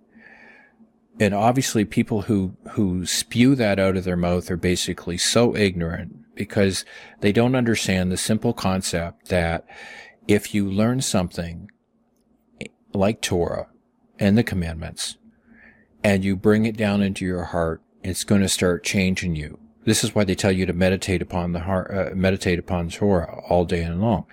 And 1.19 1.34
obviously 1.34 1.86
people 1.86 2.24
who, 2.24 2.55
who 2.72 3.05
spew 3.05 3.55
that 3.55 3.79
out 3.79 3.98
of 3.98 4.03
their 4.03 4.17
mouth 4.17 4.51
are 4.51 4.57
basically 4.57 5.17
so 5.17 5.55
ignorant 5.55 6.36
because 6.36 6.86
they 7.22 7.31
don't 7.31 7.55
understand 7.55 8.12
the 8.12 8.17
simple 8.17 8.53
concept 8.53 9.29
that 9.29 9.65
if 10.27 10.53
you 10.53 10.69
learn 10.69 11.01
something 11.01 11.72
like 12.93 13.22
Torah 13.22 13.69
and 14.19 14.38
the 14.38 14.43
commandments, 14.43 15.17
and 16.03 16.24
you 16.24 16.36
bring 16.36 16.65
it 16.65 16.77
down 16.77 17.01
into 17.01 17.25
your 17.25 17.43
heart, 17.43 17.81
it's 18.03 18.24
going 18.24 18.41
to 18.41 18.50
start 18.50 18.84
changing 18.84 19.36
you. 19.36 19.60
This 19.86 20.03
is 20.03 20.13
why 20.13 20.24
they 20.24 20.36
tell 20.36 20.51
you 20.51 20.65
to 20.65 20.74
meditate 20.74 21.22
upon 21.22 21.53
the 21.53 21.62
heart, 21.62 21.91
uh, 21.93 22.15
meditate 22.15 22.60
upon 22.60 22.89
Torah 22.89 23.41
all 23.50 23.65
day 23.65 23.84
and 23.84 24.01
long, 24.01 24.25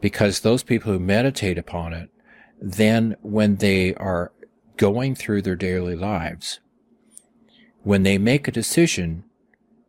because 0.00 0.40
those 0.40 0.62
people 0.62 0.92
who 0.92 0.98
meditate 0.98 1.58
upon 1.58 1.92
it, 1.92 2.10
then 2.60 3.16
when 3.22 3.56
they 3.56 3.94
are 3.94 4.32
going 4.76 5.14
through 5.14 5.42
their 5.42 5.56
daily 5.56 5.96
lives, 5.96 6.60
when 7.82 8.02
they 8.02 8.18
make 8.18 8.46
a 8.46 8.52
decision, 8.52 9.24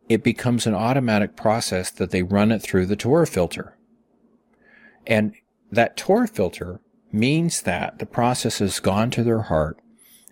it 0.08 0.24
becomes 0.24 0.66
an 0.66 0.74
automatic 0.74 1.36
process 1.36 1.92
that 1.92 2.12
they 2.12 2.24
run 2.24 2.52
it 2.52 2.62
through 2.62 2.86
the 2.86 2.96
Torah 2.96 3.28
filter. 3.28 3.78
And 5.06 5.34
that 5.72 5.98
Torah 5.98 6.28
filter 6.28 6.82
means 7.12 7.62
that 7.64 8.00
the 8.00 8.06
process 8.06 8.60
has 8.60 8.80
gone 8.80 9.10
to 9.12 9.24
their 9.24 9.44
heart 9.44 9.80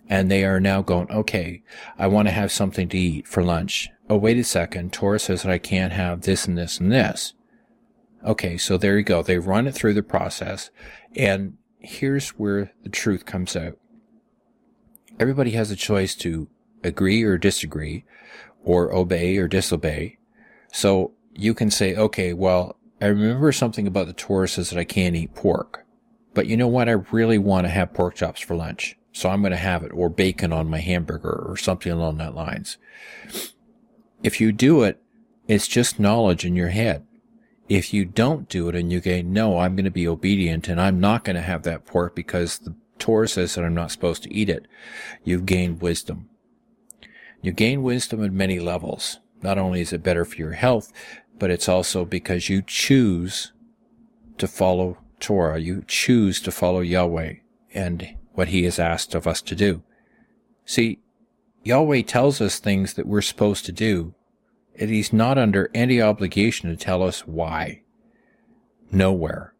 and 0.08 0.30
they 0.30 0.44
are 0.44 0.60
now 0.60 0.82
going, 0.82 1.10
okay, 1.10 1.62
I 1.98 2.06
want 2.06 2.28
to 2.28 2.32
have 2.32 2.50
something 2.50 2.88
to 2.88 2.98
eat 2.98 3.28
for 3.28 3.42
lunch. 3.42 3.88
Oh, 4.08 4.16
wait 4.16 4.38
a 4.38 4.44
second. 4.44 4.92
Torah 4.92 5.18
says 5.18 5.42
that 5.42 5.52
I 5.52 5.58
can't 5.58 5.92
have 5.92 6.22
this 6.22 6.46
and 6.46 6.56
this 6.56 6.80
and 6.80 6.90
this. 6.90 7.34
Okay. 8.24 8.56
So 8.58 8.76
there 8.76 8.96
you 8.96 9.04
go. 9.04 9.22
They 9.22 9.38
run 9.38 9.66
it 9.66 9.74
through 9.74 9.94
the 9.94 10.02
process. 10.02 10.70
And 11.16 11.56
here's 11.78 12.30
where 12.30 12.72
the 12.82 12.88
truth 12.88 13.24
comes 13.24 13.56
out. 13.56 13.78
Everybody 15.18 15.52
has 15.52 15.70
a 15.70 15.76
choice 15.76 16.14
to 16.16 16.48
agree 16.84 17.22
or 17.22 17.38
disagree 17.38 18.04
or 18.64 18.94
obey 18.94 19.36
or 19.36 19.48
disobey. 19.48 20.18
So 20.72 21.12
you 21.34 21.54
can 21.54 21.70
say, 21.70 21.94
okay, 21.96 22.32
well, 22.32 22.76
I 23.00 23.06
remember 23.06 23.52
something 23.52 23.86
about 23.86 24.06
the 24.06 24.12
Torah 24.12 24.48
says 24.48 24.70
that 24.70 24.78
I 24.78 24.84
can't 24.84 25.16
eat 25.16 25.34
pork. 25.34 25.84
But 26.34 26.46
you 26.46 26.56
know 26.56 26.68
what? 26.68 26.88
I 26.88 26.92
really 26.92 27.38
want 27.38 27.66
to 27.66 27.70
have 27.70 27.94
pork 27.94 28.16
chops 28.16 28.40
for 28.40 28.54
lunch. 28.54 28.96
So 29.12 29.28
I'm 29.28 29.40
going 29.40 29.50
to 29.50 29.56
have 29.56 29.82
it 29.82 29.92
or 29.92 30.08
bacon 30.08 30.52
on 30.52 30.70
my 30.70 30.78
hamburger 30.78 31.44
or 31.48 31.56
something 31.56 31.90
along 31.90 32.18
that 32.18 32.34
lines. 32.34 32.78
If 34.22 34.40
you 34.40 34.52
do 34.52 34.82
it, 34.82 35.02
it's 35.48 35.66
just 35.66 35.98
knowledge 35.98 36.44
in 36.44 36.54
your 36.54 36.68
head. 36.68 37.06
If 37.68 37.92
you 37.92 38.04
don't 38.04 38.48
do 38.48 38.68
it 38.68 38.74
and 38.74 38.90
you 38.90 39.00
go, 39.00 39.20
no, 39.20 39.58
I'm 39.58 39.76
going 39.76 39.84
to 39.84 39.90
be 39.90 40.08
obedient 40.08 40.68
and 40.68 40.80
I'm 40.80 41.00
not 41.00 41.24
going 41.24 41.36
to 41.36 41.42
have 41.42 41.64
that 41.64 41.84
pork 41.84 42.14
because 42.14 42.58
the 42.58 42.74
Torah 42.98 43.28
says 43.28 43.54
that 43.54 43.64
I'm 43.64 43.74
not 43.74 43.90
supposed 43.90 44.22
to 44.24 44.34
eat 44.34 44.48
it, 44.48 44.66
you've 45.22 45.46
gained 45.46 45.80
wisdom. 45.80 46.28
You 47.42 47.52
gain 47.52 47.82
wisdom 47.82 48.24
at 48.24 48.32
many 48.32 48.58
levels. 48.58 49.20
Not 49.42 49.58
only 49.58 49.80
is 49.80 49.92
it 49.92 50.02
better 50.02 50.24
for 50.24 50.36
your 50.36 50.52
health, 50.52 50.92
but 51.38 51.50
it's 51.50 51.68
also 51.68 52.04
because 52.04 52.48
you 52.48 52.62
choose 52.62 53.52
to 54.38 54.48
follow 54.48 54.98
Torah, 55.20 55.58
you 55.58 55.84
choose 55.86 56.40
to 56.42 56.50
follow 56.50 56.80
Yahweh 56.80 57.34
and 57.74 58.16
what 58.32 58.48
he 58.48 58.64
has 58.64 58.78
asked 58.78 59.14
of 59.14 59.26
us 59.26 59.42
to 59.42 59.54
do. 59.54 59.82
See, 60.64 61.00
Yahweh 61.64 62.02
tells 62.02 62.40
us 62.40 62.58
things 62.58 62.94
that 62.94 63.06
we're 63.06 63.20
supposed 63.20 63.66
to 63.66 63.72
do, 63.72 64.14
and 64.78 64.90
he's 64.90 65.12
not 65.12 65.38
under 65.38 65.70
any 65.74 66.00
obligation 66.00 66.70
to 66.70 66.76
tell 66.76 67.02
us 67.02 67.26
why. 67.26 67.82
Nowhere. 68.90 69.54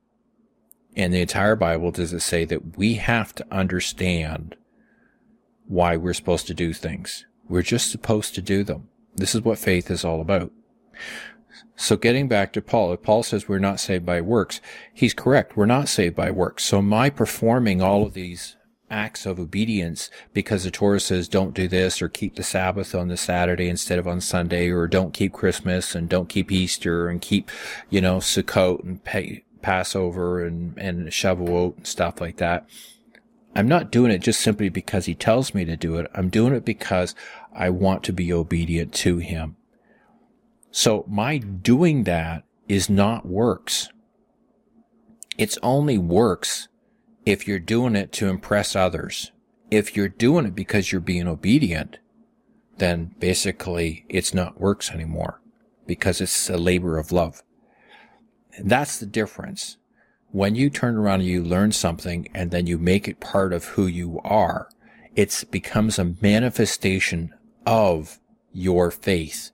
In 0.94 1.10
the 1.10 1.20
entire 1.20 1.56
Bible 1.56 1.90
does 1.90 2.12
it 2.12 2.20
say 2.20 2.44
that 2.46 2.76
we 2.76 2.94
have 2.94 3.34
to 3.36 3.46
understand 3.50 4.56
why 5.66 5.96
we're 5.96 6.14
supposed 6.14 6.46
to 6.48 6.54
do 6.54 6.72
things. 6.72 7.26
We're 7.48 7.62
just 7.62 7.90
supposed 7.90 8.34
to 8.34 8.42
do 8.42 8.64
them. 8.64 8.88
This 9.14 9.34
is 9.34 9.42
what 9.42 9.58
faith 9.58 9.90
is 9.90 10.04
all 10.04 10.20
about. 10.20 10.50
So 11.76 11.96
getting 11.96 12.28
back 12.28 12.52
to 12.52 12.62
Paul, 12.62 12.92
if 12.92 13.02
Paul 13.02 13.22
says 13.22 13.48
we're 13.48 13.58
not 13.58 13.80
saved 13.80 14.04
by 14.04 14.20
works, 14.20 14.60
he's 14.92 15.14
correct. 15.14 15.56
We're 15.56 15.66
not 15.66 15.88
saved 15.88 16.16
by 16.16 16.30
works. 16.30 16.64
So 16.64 16.82
my 16.82 17.10
performing 17.10 17.80
all 17.80 18.04
of 18.04 18.14
these 18.14 18.56
acts 18.90 19.26
of 19.26 19.38
obedience 19.38 20.10
because 20.32 20.64
the 20.64 20.70
Torah 20.70 21.00
says 21.00 21.28
don't 21.28 21.54
do 21.54 21.68
this 21.68 22.00
or 22.00 22.08
keep 22.08 22.36
the 22.36 22.42
Sabbath 22.42 22.94
on 22.94 23.08
the 23.08 23.16
Saturday 23.16 23.68
instead 23.68 23.98
of 23.98 24.08
on 24.08 24.20
Sunday 24.20 24.68
or 24.70 24.86
don't 24.86 25.14
keep 25.14 25.32
Christmas 25.32 25.94
and 25.94 26.08
don't 26.08 26.28
keep 26.28 26.50
Easter 26.50 27.08
and 27.08 27.20
keep, 27.20 27.50
you 27.90 28.00
know, 28.00 28.18
Sukkot 28.18 28.82
and 28.82 29.02
pay, 29.04 29.44
Passover 29.62 30.44
and, 30.44 30.76
and 30.78 31.08
Shavuot 31.08 31.76
and 31.76 31.86
stuff 31.86 32.20
like 32.20 32.36
that. 32.38 32.68
I'm 33.54 33.68
not 33.68 33.90
doing 33.90 34.12
it 34.12 34.20
just 34.20 34.40
simply 34.40 34.68
because 34.68 35.06
he 35.06 35.14
tells 35.14 35.54
me 35.54 35.64
to 35.64 35.76
do 35.76 35.96
it. 35.96 36.10
I'm 36.14 36.28
doing 36.28 36.54
it 36.54 36.64
because 36.64 37.14
I 37.52 37.70
want 37.70 38.04
to 38.04 38.12
be 38.12 38.32
obedient 38.32 38.94
to 38.94 39.18
him. 39.18 39.56
So 40.70 41.04
my 41.08 41.38
doing 41.38 42.04
that 42.04 42.44
is 42.68 42.88
not 42.88 43.26
works. 43.26 43.88
It's 45.38 45.58
only 45.62 45.98
works 45.98 46.68
if 47.28 47.46
you're 47.46 47.58
doing 47.58 47.94
it 47.94 48.10
to 48.10 48.26
impress 48.26 48.74
others. 48.74 49.32
If 49.70 49.94
you're 49.94 50.08
doing 50.08 50.46
it 50.46 50.54
because 50.54 50.90
you're 50.90 51.00
being 51.02 51.28
obedient, 51.28 51.98
then 52.78 53.14
basically 53.18 54.06
it's 54.08 54.32
not 54.32 54.58
works 54.58 54.90
anymore 54.90 55.42
because 55.86 56.22
it's 56.22 56.48
a 56.48 56.56
labor 56.56 56.96
of 56.96 57.12
love. 57.12 57.42
That's 58.58 58.98
the 58.98 59.04
difference. 59.04 59.76
When 60.30 60.54
you 60.54 60.70
turn 60.70 60.96
around 60.96 61.20
and 61.20 61.28
you 61.28 61.44
learn 61.44 61.72
something 61.72 62.28
and 62.34 62.50
then 62.50 62.66
you 62.66 62.78
make 62.78 63.06
it 63.06 63.20
part 63.20 63.52
of 63.52 63.66
who 63.66 63.86
you 63.86 64.20
are, 64.24 64.70
it 65.14 65.44
becomes 65.50 65.98
a 65.98 66.14
manifestation 66.22 67.34
of 67.66 68.20
your 68.52 68.90
faith 68.90 69.50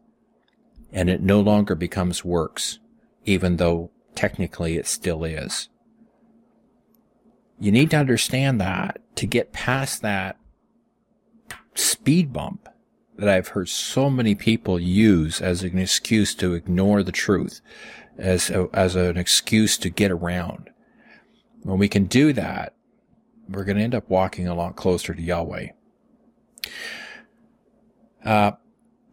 and 0.92 1.10
it 1.10 1.22
no 1.22 1.40
longer 1.40 1.74
becomes 1.74 2.24
works, 2.24 2.78
even 3.24 3.56
though 3.56 3.90
technically 4.14 4.76
it 4.76 4.86
still 4.86 5.24
is. 5.24 5.70
You 7.58 7.72
need 7.72 7.90
to 7.90 7.96
understand 7.96 8.60
that 8.60 9.00
to 9.16 9.26
get 9.26 9.52
past 9.52 10.02
that 10.02 10.36
speed 11.74 12.32
bump 12.32 12.68
that 13.16 13.28
I've 13.28 13.48
heard 13.48 13.68
so 13.68 14.10
many 14.10 14.34
people 14.34 14.78
use 14.80 15.40
as 15.40 15.62
an 15.62 15.78
excuse 15.78 16.34
to 16.36 16.54
ignore 16.54 17.02
the 17.02 17.12
truth, 17.12 17.60
as 18.18 18.50
a, 18.50 18.68
as 18.72 18.96
an 18.96 19.16
excuse 19.16 19.78
to 19.78 19.90
get 19.90 20.10
around. 20.10 20.70
When 21.62 21.78
we 21.78 21.88
can 21.88 22.04
do 22.04 22.32
that, 22.32 22.74
we're 23.48 23.64
going 23.64 23.76
to 23.76 23.84
end 23.84 23.94
up 23.94 24.08
walking 24.08 24.48
a 24.48 24.54
lot 24.54 24.76
closer 24.76 25.14
to 25.14 25.22
Yahweh. 25.22 25.68
Uh, 28.24 28.52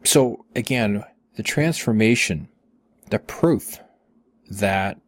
so 0.04 0.46
again, 0.56 1.04
the 1.36 1.44
transformation, 1.44 2.50
the 3.10 3.20
proof 3.20 3.80
that 4.50 5.00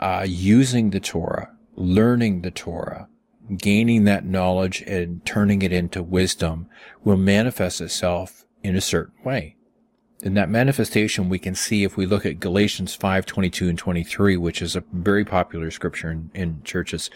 uh, 0.00 0.24
using 0.26 0.90
the 0.90 1.00
Torah, 1.00 1.53
learning 1.76 2.42
the 2.42 2.50
Torah, 2.50 3.08
gaining 3.56 4.04
that 4.04 4.24
knowledge 4.24 4.82
and 4.82 5.24
turning 5.24 5.62
it 5.62 5.72
into 5.72 6.02
wisdom 6.02 6.68
will 7.02 7.16
manifest 7.16 7.80
itself 7.80 8.44
in 8.62 8.76
a 8.76 8.80
certain 8.80 9.22
way. 9.24 9.56
And 10.22 10.36
that 10.38 10.48
manifestation 10.48 11.28
we 11.28 11.38
can 11.38 11.54
see 11.54 11.84
if 11.84 11.98
we 11.98 12.06
look 12.06 12.24
at 12.24 12.40
Galatians 12.40 12.94
5, 12.94 13.26
22 13.26 13.68
and 13.68 13.78
23, 13.78 14.38
which 14.38 14.62
is 14.62 14.74
a 14.74 14.84
very 14.92 15.24
popular 15.24 15.70
scripture 15.70 16.10
in, 16.10 16.30
in 16.32 16.62
churches, 16.64 17.10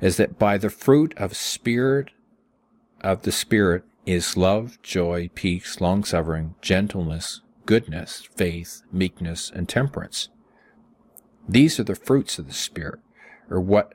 is 0.00 0.16
that 0.16 0.38
by 0.38 0.56
the 0.56 0.70
fruit 0.70 1.12
of 1.18 1.36
spirit, 1.36 2.10
of 3.02 3.22
the 3.22 3.32
spirit 3.32 3.84
is 4.06 4.36
love, 4.36 4.80
joy, 4.82 5.28
peace, 5.34 5.80
long 5.80 6.04
suffering, 6.04 6.54
gentleness, 6.62 7.42
goodness, 7.66 8.26
faith, 8.34 8.82
meekness, 8.90 9.50
and 9.54 9.68
temperance. 9.68 10.28
These 11.46 11.78
are 11.78 11.84
the 11.84 11.94
fruits 11.94 12.38
of 12.38 12.46
the 12.46 12.54
spirit, 12.54 13.00
or 13.50 13.60
what 13.60 13.92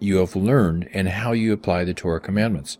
you 0.00 0.16
have 0.16 0.34
learned 0.34 0.88
and 0.92 1.08
how 1.08 1.32
you 1.32 1.52
apply 1.52 1.84
the 1.84 1.94
Torah 1.94 2.20
commandments. 2.20 2.78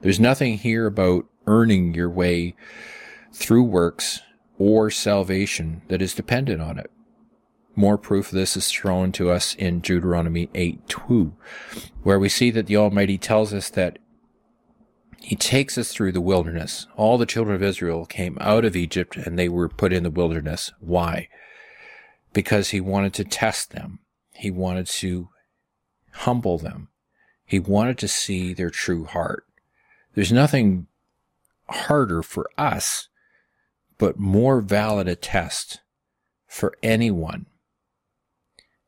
There's 0.00 0.20
nothing 0.20 0.58
here 0.58 0.86
about 0.86 1.26
earning 1.46 1.94
your 1.94 2.08
way 2.08 2.54
through 3.32 3.64
works 3.64 4.20
or 4.58 4.90
salvation 4.90 5.82
that 5.88 6.00
is 6.00 6.14
dependent 6.14 6.62
on 6.62 6.78
it. 6.78 6.90
More 7.74 7.98
proof 7.98 8.28
of 8.28 8.34
this 8.34 8.56
is 8.56 8.70
thrown 8.70 9.12
to 9.12 9.30
us 9.30 9.54
in 9.54 9.80
Deuteronomy 9.80 10.48
8 10.54 10.86
2, 10.88 11.32
where 12.02 12.18
we 12.18 12.28
see 12.28 12.50
that 12.50 12.66
the 12.66 12.76
Almighty 12.76 13.16
tells 13.16 13.54
us 13.54 13.70
that 13.70 13.98
He 15.20 15.36
takes 15.36 15.78
us 15.78 15.92
through 15.92 16.12
the 16.12 16.20
wilderness. 16.20 16.86
All 16.96 17.16
the 17.16 17.26
children 17.26 17.56
of 17.56 17.62
Israel 17.62 18.04
came 18.04 18.36
out 18.40 18.64
of 18.64 18.76
Egypt 18.76 19.16
and 19.16 19.38
they 19.38 19.48
were 19.48 19.68
put 19.68 19.92
in 19.92 20.02
the 20.02 20.10
wilderness. 20.10 20.72
Why? 20.80 21.28
Because 22.34 22.70
He 22.70 22.80
wanted 22.80 23.14
to 23.14 23.24
test 23.24 23.70
them. 23.70 24.00
He 24.34 24.50
wanted 24.50 24.86
to 24.86 25.28
humble 26.12 26.58
them. 26.58 26.88
He 27.44 27.58
wanted 27.58 27.98
to 27.98 28.08
see 28.08 28.54
their 28.54 28.70
true 28.70 29.04
heart. 29.04 29.46
There's 30.14 30.32
nothing 30.32 30.86
harder 31.68 32.22
for 32.22 32.48
us, 32.56 33.08
but 33.98 34.18
more 34.18 34.60
valid 34.60 35.08
a 35.08 35.16
test 35.16 35.80
for 36.46 36.74
anyone 36.82 37.46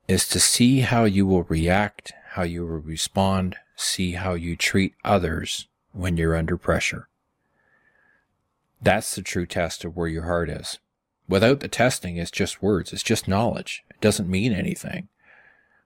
is 0.06 0.28
to 0.28 0.40
see 0.40 0.80
how 0.80 1.04
you 1.04 1.26
will 1.26 1.44
react, 1.44 2.12
how 2.30 2.42
you 2.42 2.62
will 2.62 2.78
respond, 2.78 3.56
see 3.76 4.12
how 4.12 4.34
you 4.34 4.56
treat 4.56 4.94
others 5.04 5.66
when 5.92 6.16
you're 6.16 6.36
under 6.36 6.56
pressure. 6.56 7.08
That's 8.82 9.14
the 9.14 9.22
true 9.22 9.46
test 9.46 9.84
of 9.84 9.96
where 9.96 10.08
your 10.08 10.24
heart 10.24 10.50
is. 10.50 10.78
Without 11.26 11.60
the 11.60 11.68
testing, 11.68 12.18
it's 12.18 12.30
just 12.30 12.62
words. 12.62 12.92
It's 12.92 13.02
just 13.02 13.26
knowledge. 13.26 13.82
It 13.88 14.00
doesn't 14.00 14.28
mean 14.28 14.52
anything, 14.52 15.08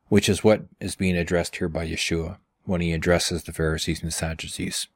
which 0.09 0.29
is 0.29 0.45
what 0.45 0.65
is 0.81 0.97
being 0.97 1.17
addressed 1.17 1.57
here 1.57 1.69
by 1.69 1.87
Yeshua 1.87 2.39
when 2.65 2.81
he 2.81 2.93
addresses 2.93 3.45
the 3.45 3.53
Pharisees 3.53 4.03
and 4.03 4.13
Sadducees. 4.13 4.89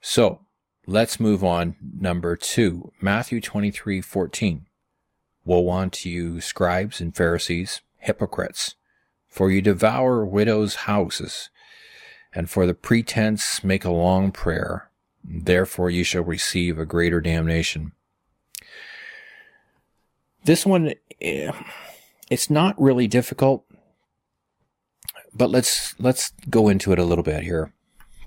So 0.00 0.40
let's 0.86 1.18
move 1.18 1.42
on. 1.42 1.76
Number 1.98 2.36
two, 2.36 2.92
Matthew 3.00 3.40
23 3.40 4.00
14. 4.00 4.66
Woe 5.44 5.70
unto 5.70 6.08
you, 6.08 6.40
scribes 6.40 7.00
and 7.00 7.14
Pharisees, 7.14 7.80
hypocrites, 7.98 8.74
for 9.28 9.50
you 9.50 9.62
devour 9.62 10.24
widows' 10.24 10.74
houses, 10.74 11.50
and 12.34 12.50
for 12.50 12.66
the 12.66 12.74
pretense 12.74 13.62
make 13.62 13.84
a 13.84 13.90
long 13.90 14.32
prayer. 14.32 14.90
Therefore 15.24 15.90
you 15.90 16.04
shall 16.04 16.24
receive 16.24 16.78
a 16.78 16.86
greater 16.86 17.20
damnation. 17.20 17.92
This 20.44 20.64
one, 20.64 20.94
eh, 21.20 21.50
it's 22.30 22.50
not 22.50 22.80
really 22.80 23.06
difficult, 23.06 23.64
but 25.34 25.50
let's 25.50 25.94
let's 25.98 26.32
go 26.50 26.68
into 26.68 26.92
it 26.92 26.98
a 26.98 27.04
little 27.04 27.24
bit 27.24 27.42
here 27.42 27.72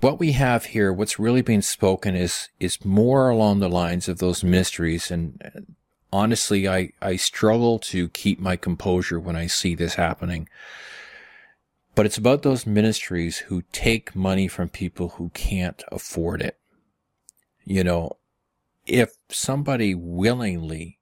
what 0.00 0.18
we 0.18 0.32
have 0.32 0.66
here, 0.66 0.92
what's 0.92 1.18
really 1.18 1.42
being 1.42 1.62
spoken 1.62 2.16
is, 2.16 2.48
is 2.58 2.84
more 2.84 3.28
along 3.28 3.60
the 3.60 3.68
lines 3.68 4.08
of 4.08 4.18
those 4.18 4.42
mysteries. 4.42 5.10
And 5.10 5.76
honestly, 6.12 6.68
I, 6.68 6.92
I 7.00 7.16
struggle 7.16 7.78
to 7.80 8.08
keep 8.08 8.40
my 8.40 8.56
composure 8.56 9.20
when 9.20 9.36
I 9.36 9.46
see 9.46 9.74
this 9.74 9.94
happening. 9.94 10.48
But 11.94 12.06
it's 12.06 12.18
about 12.18 12.42
those 12.42 12.66
ministries 12.66 13.38
who 13.38 13.62
take 13.72 14.16
money 14.16 14.48
from 14.48 14.68
people 14.68 15.10
who 15.10 15.30
can't 15.34 15.82
afford 15.92 16.40
it. 16.40 16.58
You 17.64 17.84
know, 17.84 18.16
if 18.86 19.12
somebody 19.28 19.94
willingly, 19.94 20.98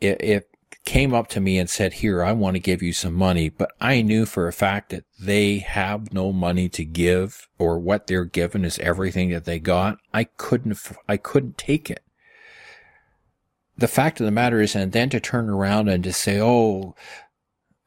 if, 0.00 0.44
came 0.84 1.12
up 1.12 1.28
to 1.28 1.40
me 1.40 1.58
and 1.58 1.68
said, 1.68 1.94
here, 1.94 2.24
I 2.24 2.32
want 2.32 2.54
to 2.54 2.60
give 2.60 2.82
you 2.82 2.92
some 2.92 3.14
money, 3.14 3.48
but 3.48 3.72
I 3.80 4.02
knew 4.02 4.24
for 4.24 4.46
a 4.46 4.52
fact 4.52 4.90
that 4.90 5.04
they 5.20 5.58
have 5.58 6.12
no 6.12 6.32
money 6.32 6.68
to 6.70 6.84
give 6.84 7.48
or 7.58 7.78
what 7.78 8.06
they're 8.06 8.24
given 8.24 8.64
is 8.64 8.78
everything 8.78 9.30
that 9.30 9.44
they 9.44 9.58
got. 9.58 9.98
I 10.14 10.24
couldn't, 10.24 10.78
I 11.08 11.16
couldn't 11.16 11.58
take 11.58 11.90
it. 11.90 12.02
The 13.76 13.88
fact 13.88 14.20
of 14.20 14.26
the 14.26 14.32
matter 14.32 14.60
is, 14.60 14.74
and 14.74 14.92
then 14.92 15.10
to 15.10 15.20
turn 15.20 15.50
around 15.50 15.88
and 15.88 16.02
to 16.04 16.12
say, 16.12 16.40
oh, 16.40 16.94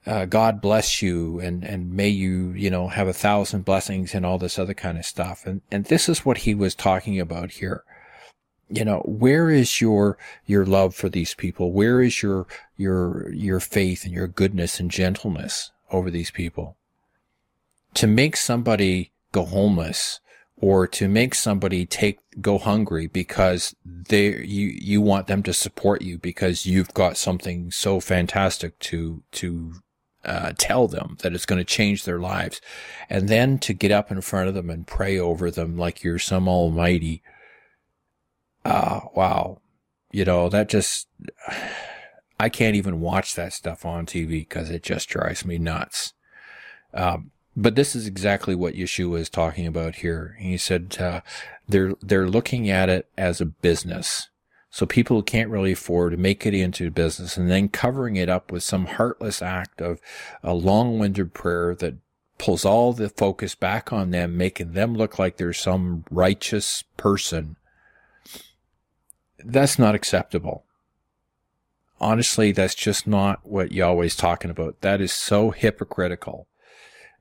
uh, 0.05 0.25
God 0.25 0.61
bless 0.61 1.01
you 1.01 1.39
and, 1.39 1.63
and 1.63 1.93
may 1.93 2.09
you, 2.09 2.51
you 2.51 2.69
know, 2.69 2.89
have 2.89 3.07
a 3.07 3.13
thousand 3.13 3.65
blessings 3.65 4.13
and 4.13 4.25
all 4.25 4.37
this 4.37 4.59
other 4.59 4.73
kind 4.73 4.97
of 4.97 5.05
stuff. 5.05 5.45
And, 5.45 5.61
and 5.71 5.85
this 5.85 6.07
is 6.07 6.25
what 6.25 6.39
he 6.39 6.53
was 6.53 6.75
talking 6.75 7.19
about 7.19 7.51
here 7.51 7.83
you 8.69 8.85
know, 8.85 8.99
where 9.05 9.49
is 9.49 9.81
your, 9.81 10.17
your 10.45 10.65
love 10.65 10.95
for 10.95 11.09
these 11.09 11.33
people? 11.33 11.71
Where 11.71 12.01
is 12.01 12.21
your, 12.21 12.45
your, 12.77 13.31
your 13.33 13.59
faith 13.59 14.05
and 14.05 14.13
your 14.13 14.27
goodness 14.27 14.79
and 14.79 14.91
gentleness 14.91 15.71
over 15.91 16.11
these 16.11 16.31
people? 16.31 16.77
To 17.95 18.07
make 18.07 18.37
somebody 18.37 19.11
go 19.31 19.45
homeless 19.45 20.19
or 20.57 20.87
to 20.87 21.07
make 21.07 21.33
somebody 21.33 21.85
take, 21.85 22.19
go 22.41 22.57
hungry 22.57 23.07
because 23.07 23.75
they, 23.83 24.43
you, 24.45 24.67
you 24.67 25.01
want 25.01 25.27
them 25.27 25.41
to 25.43 25.53
support 25.53 26.01
you 26.01 26.17
because 26.17 26.65
you've 26.65 26.93
got 26.93 27.17
something 27.17 27.71
so 27.71 27.99
fantastic 27.99 28.77
to, 28.79 29.23
to, 29.31 29.73
uh, 30.25 30.51
tell 30.57 30.87
them 30.87 31.15
that 31.21 31.33
it's 31.33 31.45
going 31.45 31.57
to 31.57 31.65
change 31.65 32.03
their 32.03 32.19
lives. 32.19 32.59
And 33.09 33.29
then 33.29 33.57
to 33.59 33.73
get 33.73 33.91
up 33.91 34.11
in 34.11 34.19
front 34.21 34.49
of 34.49 34.53
them 34.53 34.69
and 34.69 34.85
pray 34.85 35.17
over 35.17 35.49
them 35.49 35.77
like 35.77 36.03
you're 36.03 36.19
some 36.19 36.47
almighty, 36.47 37.23
uh, 38.69 39.01
wow. 39.15 39.59
You 40.11 40.25
know, 40.25 40.49
that 40.49 40.69
just, 40.69 41.07
I 42.39 42.47
can't 42.47 42.75
even 42.75 43.01
watch 43.01 43.35
that 43.35 43.51
stuff 43.51 43.85
on 43.85 44.05
TV 44.05 44.29
because 44.29 44.69
it 44.69 44.81
just 44.81 45.09
drives 45.09 45.43
me 45.45 45.57
nuts. 45.57 46.13
Um, 46.93 47.31
but 47.55 47.75
this 47.75 47.95
is 47.95 48.07
exactly 48.07 48.55
what 48.55 48.75
Yeshua 48.75 49.19
is 49.19 49.29
talking 49.29 49.67
about 49.67 49.95
here. 49.95 50.37
He 50.39 50.55
said, 50.57 50.95
uh, 50.99 51.21
they're, 51.67 51.93
they're 52.01 52.29
looking 52.29 52.69
at 52.69 52.87
it 52.87 53.09
as 53.17 53.41
a 53.41 53.45
business. 53.45 54.29
So 54.69 54.85
people 54.85 55.17
who 55.17 55.23
can't 55.23 55.49
really 55.49 55.73
afford 55.73 56.11
to 56.11 56.17
make 56.17 56.45
it 56.45 56.53
into 56.53 56.91
business 56.91 57.35
and 57.35 57.49
then 57.49 57.67
covering 57.67 58.15
it 58.15 58.29
up 58.29 58.51
with 58.51 58.63
some 58.63 58.85
heartless 58.85 59.41
act 59.41 59.81
of 59.81 59.99
a 60.41 60.53
long-winded 60.53 61.33
prayer 61.33 61.75
that 61.75 61.95
pulls 62.37 62.63
all 62.63 62.93
the 62.93 63.09
focus 63.09 63.55
back 63.55 63.91
on 63.91 64.11
them, 64.11 64.37
making 64.37 64.71
them 64.71 64.95
look 64.95 65.19
like 65.19 65.35
they're 65.35 65.51
some 65.51 66.05
righteous 66.09 66.83
person 66.95 67.57
that's 69.43 69.79
not 69.79 69.95
acceptable. 69.95 70.65
Honestly, 71.99 72.51
that's 72.51 72.75
just 72.75 73.07
not 73.07 73.39
what 73.43 73.71
Yahweh's 73.71 74.15
talking 74.15 74.51
about. 74.51 74.81
That 74.81 75.01
is 75.01 75.11
so 75.11 75.51
hypocritical. 75.51 76.47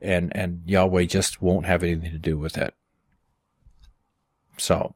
And, 0.00 0.35
and 0.37 0.62
Yahweh 0.64 1.04
just 1.04 1.42
won't 1.42 1.66
have 1.66 1.83
anything 1.83 2.12
to 2.12 2.18
do 2.18 2.38
with 2.38 2.57
it. 2.57 2.74
So, 4.57 4.94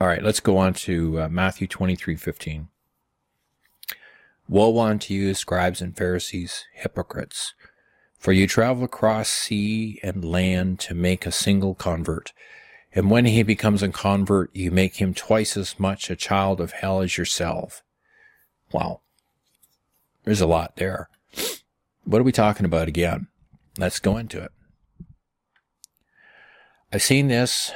all 0.00 0.06
right, 0.06 0.22
let's 0.22 0.40
go 0.40 0.56
on 0.56 0.74
to 0.74 1.22
uh, 1.22 1.28
Matthew 1.28 1.66
23, 1.66 2.16
15. 2.16 2.68
Woe 4.48 4.78
unto 4.80 5.14
you, 5.14 5.34
scribes 5.34 5.80
and 5.80 5.96
Pharisees, 5.96 6.64
hypocrites! 6.74 7.54
For 8.18 8.32
you 8.32 8.46
travel 8.46 8.84
across 8.84 9.28
sea 9.28 9.98
and 10.02 10.24
land 10.24 10.78
to 10.80 10.94
make 10.94 11.26
a 11.26 11.32
single 11.32 11.74
convert, 11.74 12.32
and 12.94 13.10
when 13.10 13.24
he 13.24 13.42
becomes 13.42 13.82
a 13.82 13.88
convert, 13.88 14.54
you 14.54 14.70
make 14.70 14.96
him 14.96 15.14
twice 15.14 15.56
as 15.56 15.78
much 15.78 16.10
a 16.10 16.16
child 16.16 16.60
of 16.60 16.72
hell 16.72 17.00
as 17.00 17.16
yourself. 17.16 17.82
Wow. 18.72 19.00
There's 20.24 20.40
a 20.40 20.46
lot 20.46 20.76
there. 20.76 21.08
What 22.04 22.20
are 22.20 22.24
we 22.24 22.32
talking 22.32 22.66
about 22.66 22.88
again? 22.88 23.28
Let's 23.78 24.00
go 24.00 24.16
into 24.16 24.42
it. 24.42 24.52
I've 26.92 27.02
seen 27.02 27.28
this 27.28 27.72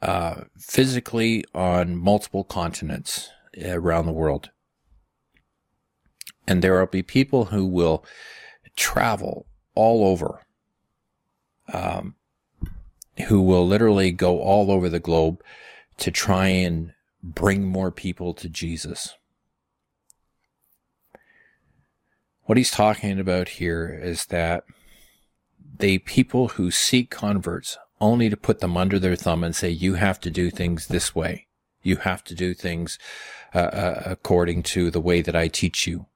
uh, 0.00 0.44
physically 0.58 1.44
on 1.54 1.96
multiple 1.96 2.44
continents 2.44 3.28
around 3.62 4.06
the 4.06 4.12
world. 4.12 4.50
And 6.46 6.62
there 6.62 6.78
will 6.78 6.86
be 6.86 7.02
people 7.02 7.46
who 7.46 7.66
will 7.66 8.04
travel 8.76 9.46
all 9.74 10.06
over, 10.06 10.46
um, 11.72 12.14
who 13.26 13.40
will 13.40 13.66
literally 13.66 14.10
go 14.10 14.40
all 14.40 14.70
over 14.70 14.88
the 14.88 15.00
globe 15.00 15.42
to 15.98 16.10
try 16.10 16.46
and 16.48 16.92
bring 17.22 17.64
more 17.64 17.90
people 17.90 18.32
to 18.34 18.48
Jesus. 18.48 19.14
What 22.44 22.56
he's 22.56 22.70
talking 22.70 23.18
about 23.18 23.48
here 23.48 23.88
is 24.02 24.26
that 24.26 24.64
the 25.78 25.98
people 25.98 26.48
who 26.48 26.70
seek 26.70 27.10
converts 27.10 27.76
only 28.00 28.30
to 28.30 28.36
put 28.36 28.60
them 28.60 28.76
under 28.76 28.98
their 28.98 29.16
thumb 29.16 29.44
and 29.44 29.54
say, 29.54 29.68
you 29.68 29.94
have 29.94 30.20
to 30.20 30.30
do 30.30 30.50
things 30.50 30.86
this 30.86 31.14
way. 31.14 31.46
You 31.82 31.96
have 31.96 32.24
to 32.24 32.34
do 32.34 32.54
things 32.54 32.98
uh, 33.54 33.58
uh, 33.58 34.02
according 34.06 34.62
to 34.62 34.90
the 34.90 35.00
way 35.00 35.20
that 35.22 35.36
I 35.36 35.48
teach 35.48 35.86
you. 35.86 36.06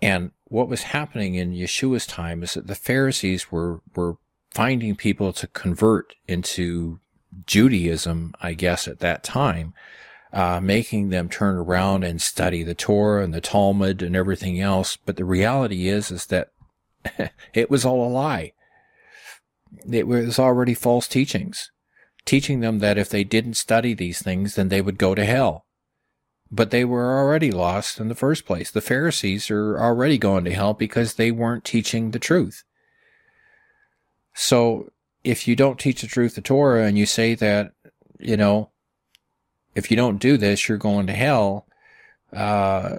And 0.00 0.32
what 0.44 0.68
was 0.68 0.82
happening 0.82 1.34
in 1.34 1.52
Yeshua's 1.52 2.06
time 2.06 2.42
is 2.42 2.54
that 2.54 2.66
the 2.66 2.74
Pharisees 2.74 3.50
were, 3.50 3.80
were 3.94 4.16
finding 4.50 4.96
people 4.96 5.32
to 5.34 5.46
convert 5.48 6.14
into 6.26 7.00
Judaism, 7.46 8.34
I 8.40 8.54
guess, 8.54 8.88
at 8.88 9.00
that 9.00 9.22
time, 9.22 9.74
uh, 10.32 10.60
making 10.60 11.10
them 11.10 11.28
turn 11.28 11.56
around 11.56 12.04
and 12.04 12.20
study 12.20 12.62
the 12.62 12.74
Torah 12.74 13.22
and 13.22 13.32
the 13.32 13.40
Talmud 13.40 14.02
and 14.02 14.16
everything 14.16 14.60
else. 14.60 14.96
But 14.96 15.16
the 15.16 15.24
reality 15.24 15.88
is, 15.88 16.10
is 16.10 16.26
that 16.26 16.50
it 17.54 17.70
was 17.70 17.84
all 17.84 18.06
a 18.06 18.10
lie. 18.10 18.52
It 19.90 20.06
was 20.06 20.38
already 20.38 20.74
false 20.74 21.06
teachings, 21.06 21.70
teaching 22.24 22.60
them 22.60 22.78
that 22.78 22.98
if 22.98 23.10
they 23.10 23.24
didn't 23.24 23.54
study 23.54 23.94
these 23.94 24.22
things, 24.22 24.54
then 24.54 24.68
they 24.68 24.80
would 24.80 24.98
go 24.98 25.14
to 25.14 25.24
hell. 25.24 25.66
But 26.50 26.70
they 26.70 26.84
were 26.84 27.18
already 27.18 27.50
lost 27.50 28.00
in 28.00 28.08
the 28.08 28.14
first 28.14 28.46
place. 28.46 28.70
The 28.70 28.80
Pharisees 28.80 29.50
are 29.50 29.78
already 29.78 30.16
going 30.16 30.44
to 30.44 30.54
hell 30.54 30.72
because 30.72 31.14
they 31.14 31.30
weren't 31.30 31.64
teaching 31.64 32.10
the 32.10 32.18
truth. 32.18 32.64
So 34.40 34.92
if 35.24 35.48
you 35.48 35.56
don't 35.56 35.80
teach 35.80 36.00
the 36.00 36.06
truth 36.06 36.32
of 36.32 36.36
the 36.36 36.42
Torah 36.42 36.84
and 36.84 36.96
you 36.96 37.06
say 37.06 37.34
that, 37.34 37.72
you 38.20 38.36
know, 38.36 38.70
if 39.74 39.90
you 39.90 39.96
don't 39.96 40.18
do 40.18 40.36
this, 40.36 40.68
you're 40.68 40.78
going 40.78 41.08
to 41.08 41.12
hell, 41.12 41.66
uh, 42.32 42.98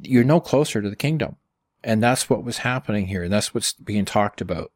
you're 0.00 0.24
no 0.24 0.40
closer 0.40 0.80
to 0.80 0.88
the 0.88 0.96
kingdom. 0.96 1.36
And 1.84 2.02
that's 2.02 2.30
what 2.30 2.42
was 2.42 2.58
happening 2.58 3.08
here. 3.08 3.22
And 3.22 3.30
that's 3.30 3.52
what's 3.52 3.74
being 3.74 4.06
talked 4.06 4.40
about. 4.40 4.72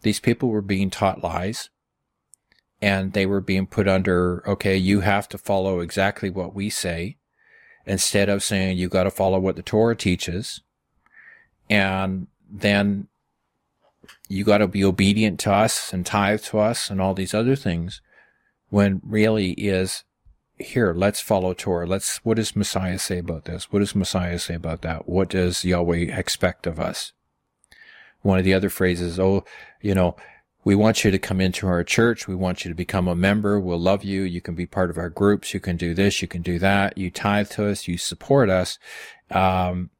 These 0.00 0.20
people 0.20 0.48
were 0.48 0.62
being 0.62 0.88
taught 0.88 1.22
lies 1.22 1.68
and 2.80 3.12
they 3.12 3.26
were 3.26 3.42
being 3.42 3.66
put 3.66 3.86
under, 3.86 4.42
okay, 4.48 4.74
you 4.74 5.00
have 5.00 5.28
to 5.28 5.38
follow 5.38 5.80
exactly 5.80 6.30
what 6.30 6.54
we 6.54 6.70
say 6.70 7.18
instead 7.84 8.30
of 8.30 8.42
saying 8.42 8.78
you 8.78 8.88
got 8.88 9.04
to 9.04 9.10
follow 9.10 9.38
what 9.38 9.56
the 9.56 9.62
Torah 9.62 9.96
teaches. 9.96 10.62
And 11.68 12.28
then 12.50 13.08
you 14.28 14.44
got 14.44 14.58
to 14.58 14.68
be 14.68 14.84
obedient 14.84 15.38
to 15.40 15.52
us 15.52 15.92
and 15.92 16.04
tithe 16.04 16.42
to 16.42 16.58
us 16.58 16.90
and 16.90 17.00
all 17.00 17.14
these 17.14 17.34
other 17.34 17.56
things 17.56 18.00
when 18.68 19.00
really 19.04 19.52
is 19.52 20.04
here, 20.58 20.94
let's 20.94 21.20
follow 21.20 21.52
Torah. 21.52 21.86
Let's, 21.86 22.18
what 22.24 22.36
does 22.36 22.56
Messiah 22.56 22.98
say 22.98 23.18
about 23.18 23.44
this? 23.44 23.70
What 23.70 23.80
does 23.80 23.94
Messiah 23.94 24.38
say 24.38 24.54
about 24.54 24.82
that? 24.82 25.08
What 25.08 25.28
does 25.28 25.64
Yahweh 25.64 26.16
expect 26.16 26.66
of 26.66 26.80
us? 26.80 27.12
One 28.22 28.38
of 28.38 28.44
the 28.44 28.54
other 28.54 28.70
phrases, 28.70 29.20
oh, 29.20 29.44
you 29.80 29.94
know, 29.94 30.16
we 30.64 30.74
want 30.74 31.04
you 31.04 31.12
to 31.12 31.18
come 31.18 31.40
into 31.40 31.68
our 31.68 31.84
church. 31.84 32.26
We 32.26 32.34
want 32.34 32.64
you 32.64 32.70
to 32.70 32.74
become 32.74 33.06
a 33.06 33.14
member. 33.14 33.60
We'll 33.60 33.78
love 33.78 34.02
you. 34.02 34.22
You 34.22 34.40
can 34.40 34.56
be 34.56 34.66
part 34.66 34.90
of 34.90 34.98
our 34.98 35.10
groups. 35.10 35.54
You 35.54 35.60
can 35.60 35.76
do 35.76 35.94
this. 35.94 36.20
You 36.20 36.26
can 36.26 36.42
do 36.42 36.58
that. 36.58 36.98
You 36.98 37.08
tithe 37.08 37.50
to 37.50 37.68
us. 37.68 37.86
You 37.86 37.98
support 37.98 38.50
us. 38.50 38.78
Um, 39.30 39.90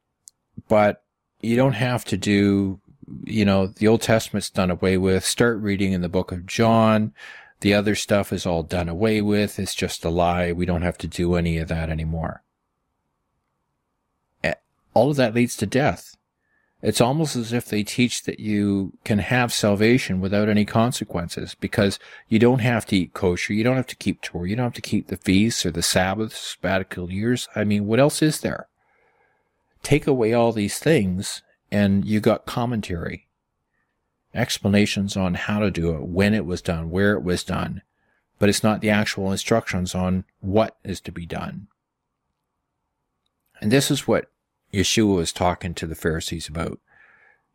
but 0.69 1.05
you 1.41 1.55
don't 1.55 1.75
have 1.75 2.05
to 2.07 2.17
do, 2.17 2.81
you 3.25 3.45
know, 3.45 3.67
the 3.67 3.89
Old 3.89 4.03
Testament's 4.03 4.51
done 4.51 4.71
away 4.71 4.97
with. 4.97 5.25
Start 5.25 5.59
reading 5.59 5.93
in 5.93 6.01
the 6.01 6.09
book 6.09 6.33
of 6.33 6.47
John. 6.47 7.13
The 7.61 7.75
other 7.75 7.95
stuff 7.95 8.33
is 8.33 8.47
all 8.47 8.63
done 8.63 8.89
away 8.89 9.23
with. 9.23 9.59
It's 9.59 9.75
just 9.75 10.05
a 10.05 10.11
lie. 10.11 10.53
We 10.53 10.67
don't 10.67 10.83
have 10.83 10.99
to 10.99 11.07
do 11.07 11.35
any 11.35 11.59
of 11.59 11.69
that 11.69 11.89
anymore. 11.89 12.43
All 14.97 15.11
of 15.11 15.17
that 15.17 15.35
leads 15.35 15.59
to 15.59 15.67
death. 15.67 16.17
It's 16.81 17.03
almost 17.03 17.37
as 17.37 17.53
if 17.53 17.67
they 17.67 17.83
teach 17.83 18.23
that 18.23 18.41
you 18.41 18.95
can 19.05 19.19
have 19.19 19.53
salvation 19.53 20.23
without 20.23 20.49
any 20.49 20.65
consequences 20.65 21.55
because 21.55 21.99
you 22.31 22.39
don't 22.39 22.61
have 22.61 22.87
to 22.87 22.97
eat 22.97 23.13
kosher. 23.13 23.53
You 23.53 23.63
don't 23.63 23.77
have 23.77 23.87
to 23.89 23.97
keep 23.97 24.23
Torah. 24.23 24.49
You 24.49 24.57
don't 24.57 24.65
have 24.65 24.73
to 24.73 24.81
keep 24.81 25.09
the 25.09 25.19
feasts 25.19 25.67
or 25.67 25.71
the 25.71 25.83
Sabbaths, 25.83 26.39
sabbatical 26.39 27.13
years. 27.13 27.47
I 27.55 27.65
mean, 27.65 27.87
what 27.87 28.01
else 28.01 28.23
is 28.23 28.41
there? 28.41 28.69
Take 29.83 30.07
away 30.07 30.33
all 30.33 30.53
these 30.53 30.79
things 30.79 31.43
and 31.71 32.05
you 32.05 32.21
got 32.21 32.47
commentary, 32.47 33.29
explanations 34.35 35.17
on 35.17 35.35
how 35.35 35.59
to 35.61 35.71
do 35.71 35.95
it, 35.95 36.03
when 36.03 36.35
it 36.35 36.47
was 36.47 36.63
done, 36.63 36.91
where 36.91 37.15
it 37.15 37.23
was 37.23 37.43
done, 37.45 37.83
but 38.39 38.49
it's 38.49 38.63
not 38.63 38.81
the 38.81 38.91
actual 38.91 39.33
instructions 39.33 39.95
on 39.95 40.25
what 40.41 40.77
is 40.85 41.01
to 41.01 41.13
be 41.13 41.27
done. 41.27 41.69
And 43.61 43.73
this 43.73 43.91
is 43.91 44.07
what 44.07 44.31
Yeshua 44.73 45.17
was 45.17 45.33
talking 45.33 45.75
to 45.75 45.87
the 45.87 45.95
Pharisees 45.95 46.49
about. 46.49 46.79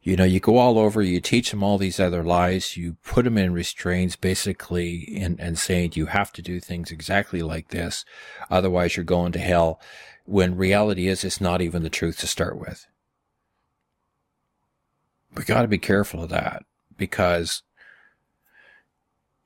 You 0.04 0.16
know, 0.16 0.24
you 0.24 0.40
go 0.40 0.58
all 0.58 0.80
over, 0.80 1.04
you 1.04 1.22
teach 1.22 1.52
them 1.52 1.62
all 1.62 1.78
these 1.78 2.00
other 2.00 2.24
lies, 2.24 2.76
you 2.76 2.98
put 3.04 3.24
them 3.24 3.38
in 3.38 3.54
restraints 3.54 4.16
basically 4.16 5.16
and, 5.16 5.40
and 5.40 5.60
saying 5.60 5.92
you 5.94 6.08
have 6.08 6.34
to 6.34 6.42
do 6.42 6.60
things 6.60 6.90
exactly 6.90 7.44
like 7.44 7.68
this. 7.68 8.04
Otherwise 8.50 8.98
you're 8.98 9.04
going 9.04 9.32
to 9.34 9.40
hell 9.40 9.80
when 10.26 10.58
reality 10.58 11.08
is 11.08 11.24
it's 11.24 11.40
not 11.40 11.62
even 11.62 11.84
the 11.84 11.90
truth 11.90 12.18
to 12.20 12.28
start 12.28 12.58
with. 12.58 12.88
We 15.36 15.44
got 15.44 15.62
to 15.62 15.68
be 15.68 15.78
careful 15.78 16.24
of 16.24 16.30
that 16.30 16.64
because 16.98 17.64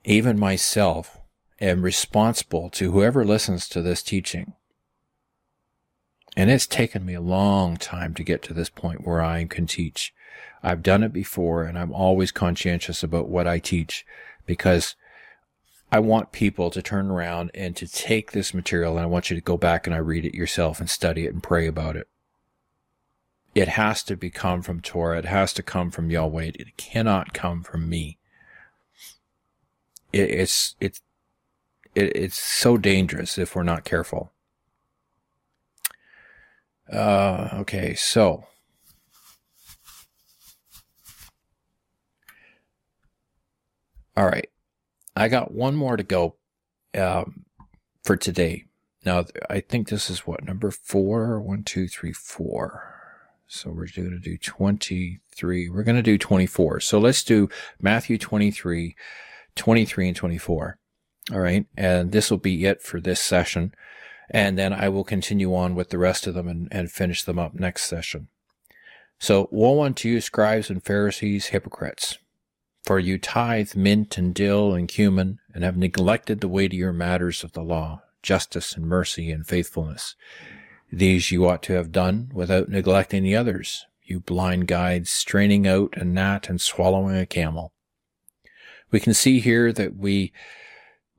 even 0.04 0.39
myself 0.39 1.19
am 1.62 1.82
responsible 1.84 2.69
to 2.71 2.91
whoever 2.91 3.24
listens 3.24 3.67
to 3.69 3.82
this 3.82 4.04
teaching 4.04 4.54
and 6.36 6.52
it's 6.52 6.67
taken 6.67 7.06
me 7.06 7.13
a 7.13 7.21
long 7.21 7.78
time 7.78 8.13
to 8.15 8.24
get 8.24 8.41
to 8.43 8.54
this 8.54 8.69
point 8.69 9.06
where 9.06 9.21
I 9.21 9.45
can 9.45 9.67
teach. 9.67 10.13
I've 10.62 10.84
done 10.84 11.04
it 11.04 11.13
before 11.13 11.63
and 11.63 11.80
I'm 11.80 11.93
always 11.93 12.32
conscientious 12.32 13.04
about 13.04 13.30
what 13.30 13.48
I 13.48 13.60
teach 13.60 14.06
because 14.45 14.95
I 15.91 16.00
want 16.00 16.34
people 16.34 16.69
to 16.71 16.82
turn 16.82 17.10
around 17.10 17.52
and 17.54 17.76
to 17.78 17.88
take 17.88 18.32
this 18.32 18.54
material 18.54 18.98
and 18.98 19.04
I 19.04 19.08
want 19.08 19.30
you 19.30 19.36
to 19.36 19.41
go 19.41 19.56
back 19.56 19.88
and 19.88 19.95
I 19.95 20.00
read 20.00 20.26
it 20.26 20.36
yourself 20.36 20.80
and 20.80 20.89
study 20.89 21.26
it 21.26 21.34
and 21.34 21.41
pray 21.41 21.67
about 21.67 21.95
it. 21.95 22.08
It 23.56 23.70
has 23.70 24.04
to 24.04 24.18
be 24.18 24.30
come 24.30 24.62
from 24.62 24.82
Torah. 24.82 25.18
It 25.18 25.26
has 25.26 25.54
to 25.54 25.63
come 25.63 25.89
from 25.89 26.12
Yahweh. 26.12 26.52
It 26.56 26.76
cannot 26.76 27.34
come 27.34 27.63
from 27.63 27.88
me. 27.88 28.18
It, 30.12 30.30
it's, 30.30 30.76
it's, 30.82 31.02
it, 31.96 32.15
it's 32.18 32.38
so 32.38 32.78
dangerous 32.78 33.38
if 33.38 33.56
we're 33.56 33.63
not 33.63 33.86
careful. 33.86 34.34
Uh, 36.91 37.50
okay, 37.54 37.96
so. 37.96 38.46
All 44.18 44.26
right. 44.26 44.50
I 45.15 45.30
got 45.30 45.54
one 45.54 45.78
more 45.78 45.96
to 45.96 46.04
go 46.04 46.36
um, 46.94 47.46
for 48.04 48.18
today. 48.18 48.65
Now, 49.06 49.26
I 49.50 49.62
think 49.62 49.88
this 49.88 50.10
is 50.10 50.28
what, 50.28 50.44
number 50.44 50.72
four? 50.72 51.39
One, 51.39 51.63
two, 51.63 51.88
three, 51.88 52.12
four. 52.12 52.94
So 53.47 53.69
we're 53.69 53.88
going 53.95 54.12
to 54.12 54.19
do 54.19 54.38
23. 54.38 55.69
We're 55.69 55.84
going 55.84 55.95
to 55.95 56.01
do 56.01 56.17
24. 56.17 56.79
So 56.79 56.99
let's 56.99 57.23
do 57.23 57.49
Matthew 57.79 58.17
23, 58.17 58.95
23 59.55 60.08
and 60.08 60.17
24. 60.17 60.77
All 61.31 61.39
right. 61.39 61.65
And 61.77 62.12
this 62.12 62.29
will 62.29 62.38
be 62.38 62.65
it 62.65 62.81
for 62.81 62.99
this 62.99 63.21
session 63.21 63.73
and 64.29 64.58
then 64.58 64.73
I 64.73 64.89
will 64.89 65.03
continue 65.03 65.55
on 65.55 65.75
with 65.75 65.89
the 65.89 65.97
rest 65.97 66.27
of 66.27 66.34
them 66.34 66.47
and, 66.47 66.67
and 66.71 66.91
finish 66.91 67.23
them 67.23 67.39
up 67.39 67.53
next 67.53 67.84
session. 67.84 68.27
So, 69.19 69.47
woe 69.51 69.81
unto 69.81 70.10
you, 70.10 70.21
scribes 70.21 70.69
and 70.69 70.84
Pharisees, 70.84 71.47
hypocrites! 71.47 72.17
For 72.84 72.99
you 72.99 73.17
tithe 73.17 73.75
mint 73.75 74.17
and 74.17 74.36
dill 74.36 74.73
and 74.73 74.88
cumin, 74.88 75.39
and 75.53 75.63
have 75.63 75.77
neglected 75.77 76.41
the 76.41 76.47
weightier 76.47 76.91
matters 76.91 77.43
of 77.43 77.53
the 77.53 77.63
law, 77.63 78.01
justice 78.21 78.75
and 78.75 78.86
mercy 78.86 79.31
and 79.31 79.47
faithfulness. 79.47 80.15
These 80.95 81.29
you 81.29 81.45
ought 81.45 81.62
to 81.63 81.73
have 81.73 81.91
done 81.91 82.31
without 82.34 82.69
neglecting 82.69 83.21
the 83.21 83.36
others, 83.36 83.86
you 84.01 84.21
blind 84.21 84.67
guides, 84.67 85.10
straining 85.10 85.67
out 85.67 85.93
a 85.97 86.05
gnat 86.05 86.47
and 86.47 86.62
swallowing 86.62 87.17
a 87.17 87.25
camel. 87.25 87.73
We 88.91 89.01
can 89.01 89.13
see 89.13 89.41
here 89.41 89.73
that 89.73 89.97
we 89.97 90.31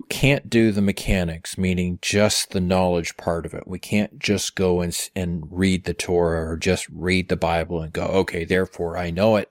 can't 0.09 0.49
do 0.49 0.73
the 0.73 0.81
mechanics, 0.81 1.59
meaning 1.59 1.99
just 2.01 2.53
the 2.53 2.61
knowledge 2.61 3.19
part 3.19 3.45
of 3.45 3.53
it. 3.53 3.65
We 3.69 3.79
can't 3.79 4.19
just 4.19 4.55
go 4.55 4.81
and, 4.81 4.99
and 5.15 5.45
read 5.51 5.85
the 5.85 5.93
Torah 5.93 6.51
or 6.51 6.57
just 6.57 6.89
read 6.89 7.29
the 7.29 7.37
Bible 7.37 7.83
and 7.83 7.93
go, 7.93 8.05
okay, 8.05 8.47
therefore 8.47 8.97
I 8.97 9.11
know 9.11 9.37
it. 9.37 9.51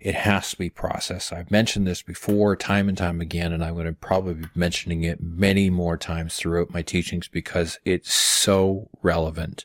It 0.00 0.14
has 0.14 0.50
to 0.50 0.58
be 0.58 0.70
processed. 0.70 1.32
I've 1.32 1.50
mentioned 1.50 1.86
this 1.86 2.02
before 2.02 2.56
time 2.56 2.88
and 2.88 2.98
time 2.98 3.20
again, 3.20 3.52
and 3.52 3.64
I'm 3.64 3.74
going 3.74 3.86
to 3.86 3.92
probably 3.92 4.34
be 4.34 4.48
mentioning 4.54 5.02
it 5.02 5.22
many 5.22 5.70
more 5.70 5.96
times 5.96 6.36
throughout 6.36 6.72
my 6.72 6.82
teachings 6.82 7.28
because 7.28 7.78
it's 7.84 8.12
so 8.12 8.90
relevant. 9.02 9.64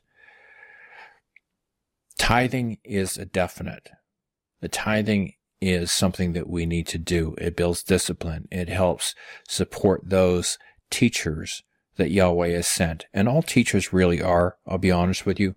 Tithing 2.17 2.77
is 2.83 3.17
a 3.17 3.25
definite. 3.25 3.89
The 4.61 4.67
tithing 4.67 5.33
is 5.61 5.91
something 5.91 6.33
that 6.33 6.49
we 6.49 6.65
need 6.65 6.87
to 6.87 6.97
do. 6.97 7.35
It 7.37 7.55
builds 7.55 7.83
discipline. 7.83 8.47
It 8.51 8.69
helps 8.69 9.15
support 9.47 10.09
those 10.09 10.57
teachers 10.89 11.63
that 11.97 12.11
Yahweh 12.11 12.49
has 12.49 12.67
sent. 12.67 13.05
And 13.13 13.27
all 13.27 13.41
teachers 13.41 13.91
really 13.91 14.21
are, 14.21 14.57
I'll 14.65 14.77
be 14.77 14.91
honest 14.91 15.25
with 15.25 15.39
you. 15.39 15.55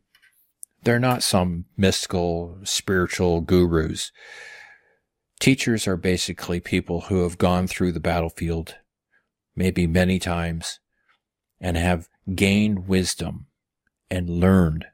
They're 0.82 0.98
not 0.98 1.22
some 1.22 1.66
mystical, 1.76 2.58
spiritual 2.64 3.40
gurus. 3.40 4.11
Teachers 5.42 5.88
are 5.88 5.96
basically 5.96 6.61
people 6.61 7.00
who 7.00 7.24
have 7.24 7.37
gone 7.37 7.66
through 7.66 7.90
the 7.90 7.98
battlefield, 7.98 8.76
maybe 9.57 9.88
many 9.88 10.20
times, 10.20 10.78
and 11.61 11.76
have 11.76 12.09
gained 12.33 12.87
wisdom 12.87 13.46
and 14.09 14.31
learned 14.31 14.87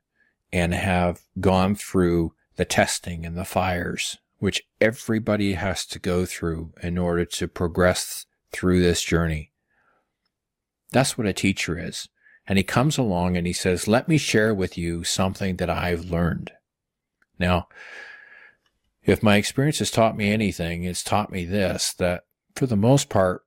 and 0.50 0.72
have 0.72 1.20
gone 1.38 1.74
through 1.74 2.32
the 2.56 2.64
testing 2.64 3.26
and 3.26 3.36
the 3.36 3.44
fires, 3.44 4.16
which 4.38 4.62
everybody 4.80 5.52
has 5.52 5.84
to 5.84 5.98
go 5.98 6.24
through 6.24 6.72
in 6.82 6.96
order 6.96 7.26
to 7.26 7.46
progress 7.46 8.24
through 8.50 8.80
this 8.80 9.02
journey. 9.02 9.52
That's 10.92 11.18
what 11.18 11.26
a 11.26 11.34
teacher 11.34 11.78
is. 11.78 12.08
And 12.46 12.56
he 12.56 12.64
comes 12.64 12.96
along 12.96 13.36
and 13.36 13.46
he 13.46 13.52
says, 13.52 13.86
let 13.86 14.08
me 14.08 14.16
share 14.16 14.54
with 14.54 14.78
you 14.78 15.04
something 15.04 15.56
that 15.56 15.68
I've 15.68 16.06
learned. 16.06 16.52
Now, 17.38 17.68
if 19.02 19.22
my 19.22 19.36
experience 19.36 19.78
has 19.78 19.90
taught 19.90 20.16
me 20.16 20.30
anything, 20.30 20.84
it's 20.84 21.02
taught 21.02 21.32
me 21.32 21.44
this, 21.44 21.94
that 21.94 22.24
for 22.54 22.66
the 22.66 22.76
most 22.76 23.08
part, 23.08 23.42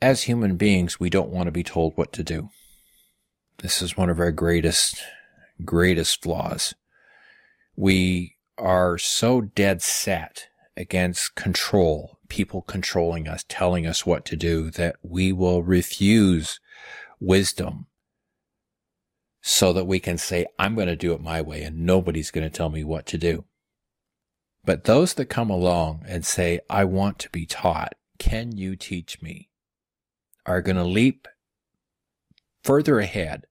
as 0.00 0.22
human 0.22 0.56
beings, 0.56 1.00
we 1.00 1.10
don't 1.10 1.30
want 1.30 1.46
to 1.46 1.52
be 1.52 1.64
told 1.64 1.96
what 1.96 2.12
to 2.12 2.22
do. 2.22 2.50
This 3.58 3.82
is 3.82 3.96
one 3.96 4.10
of 4.10 4.20
our 4.20 4.30
greatest, 4.30 5.02
greatest 5.64 6.22
flaws. 6.22 6.74
We 7.76 8.36
are 8.56 8.98
so 8.98 9.40
dead 9.40 9.82
set 9.82 10.48
against 10.76 11.34
control, 11.34 12.18
people 12.28 12.62
controlling 12.62 13.26
us, 13.26 13.44
telling 13.48 13.86
us 13.86 14.06
what 14.06 14.24
to 14.26 14.36
do, 14.36 14.70
that 14.72 14.96
we 15.02 15.32
will 15.32 15.62
refuse 15.62 16.60
wisdom 17.20 17.86
so 19.42 19.72
that 19.72 19.86
we 19.86 19.98
can 19.98 20.18
say, 20.18 20.46
I'm 20.58 20.74
going 20.74 20.88
to 20.88 20.96
do 20.96 21.12
it 21.12 21.20
my 21.20 21.40
way 21.40 21.62
and 21.62 21.84
nobody's 21.84 22.30
going 22.30 22.48
to 22.48 22.56
tell 22.56 22.68
me 22.68 22.84
what 22.84 23.06
to 23.06 23.18
do. 23.18 23.44
But 24.64 24.84
those 24.84 25.14
that 25.14 25.26
come 25.26 25.50
along 25.50 26.04
and 26.06 26.24
say, 26.24 26.60
I 26.68 26.84
want 26.84 27.18
to 27.20 27.30
be 27.30 27.46
taught, 27.46 27.94
can 28.18 28.56
you 28.56 28.76
teach 28.76 29.22
me? 29.22 29.48
are 30.48 30.62
going 30.62 30.76
to 30.76 30.84
leap 30.84 31.28
further 32.64 32.98
ahead. 32.98 33.44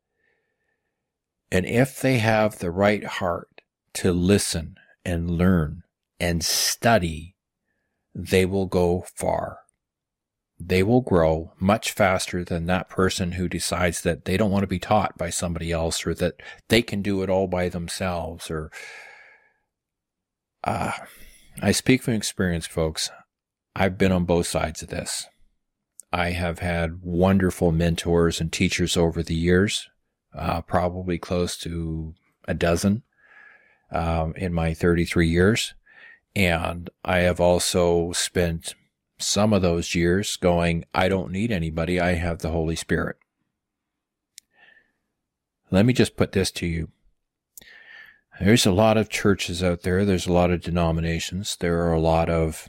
And 1.51 1.65
if 1.65 2.01
they 2.01 2.17
have 2.17 2.57
the 2.57 2.71
right 2.71 3.03
heart 3.05 3.61
to 3.93 4.11
listen 4.11 4.77
and 5.05 5.29
learn 5.29 5.83
and 6.19 6.43
study, 6.43 7.35
they 8.13 8.45
will 8.45 8.65
go 8.65 9.05
far 9.15 9.59
they 10.59 10.81
will 10.81 11.01
grow 11.01 11.53
much 11.59 11.91
faster 11.91 12.43
than 12.43 12.65
that 12.65 12.89
person 12.89 13.33
who 13.33 13.47
decides 13.47 14.01
that 14.01 14.25
they 14.25 14.37
don't 14.37 14.51
want 14.51 14.63
to 14.63 14.67
be 14.67 14.79
taught 14.79 15.17
by 15.17 15.29
somebody 15.29 15.71
else 15.71 16.05
or 16.05 16.13
that 16.15 16.41
they 16.69 16.81
can 16.81 17.01
do 17.01 17.21
it 17.21 17.29
all 17.29 17.47
by 17.47 17.69
themselves 17.69 18.49
or 18.49 18.71
uh, 20.63 20.91
I 21.61 21.71
speak 21.71 22.03
from 22.03 22.13
experience, 22.13 22.67
folks. 22.67 23.09
I've 23.75 23.97
been 23.97 24.11
on 24.11 24.25
both 24.25 24.47
sides 24.47 24.81
of 24.81 24.89
this. 24.89 25.27
I 26.11 26.31
have 26.31 26.59
had 26.59 27.01
wonderful 27.01 27.71
mentors 27.71 28.39
and 28.39 28.51
teachers 28.51 28.95
over 28.95 29.21
the 29.21 29.35
years, 29.35 29.89
uh, 30.33 30.61
probably 30.61 31.17
close 31.17 31.57
to 31.59 32.13
a 32.47 32.53
dozen 32.53 33.03
um, 33.91 34.33
in 34.35 34.53
my 34.53 34.73
33 34.73 35.27
years. 35.27 35.73
And 36.35 36.89
I 37.03 37.19
have 37.19 37.39
also 37.39 38.11
spent 38.13 38.75
some 39.19 39.53
of 39.53 39.61
those 39.61 39.95
years 39.95 40.37
going, 40.37 40.85
I 40.93 41.09
don't 41.09 41.31
need 41.31 41.51
anybody. 41.51 41.99
I 41.99 42.13
have 42.13 42.39
the 42.39 42.51
Holy 42.51 42.75
Spirit. 42.75 43.17
Let 45.71 45.85
me 45.85 45.93
just 45.93 46.15
put 46.15 46.31
this 46.31 46.51
to 46.51 46.67
you. 46.67 46.89
There's 48.39 48.65
a 48.67 48.71
lot 48.71 48.97
of 48.97 49.09
churches 49.09 49.63
out 49.63 49.81
there. 49.81 50.05
There's 50.05 50.27
a 50.27 50.33
lot 50.33 50.51
of 50.51 50.61
denominations. 50.61 51.57
There 51.59 51.81
are 51.81 51.93
a 51.93 51.99
lot 51.99 52.29
of 52.29 52.67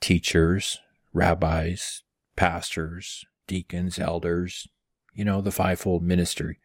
teachers, 0.00 0.78
rabbis, 1.12 2.02
pastors, 2.36 3.24
deacons, 3.46 3.98
elders, 3.98 4.68
you 5.12 5.24
know, 5.24 5.40
the 5.40 5.50
fivefold 5.50 6.02
ministry. 6.02 6.58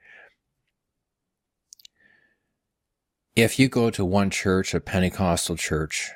If 3.35 3.59
you 3.59 3.67
go 3.67 3.89
to 3.89 4.05
one 4.05 4.29
church, 4.29 4.73
a 4.73 4.79
Pentecostal 4.79 5.57
church, 5.57 6.11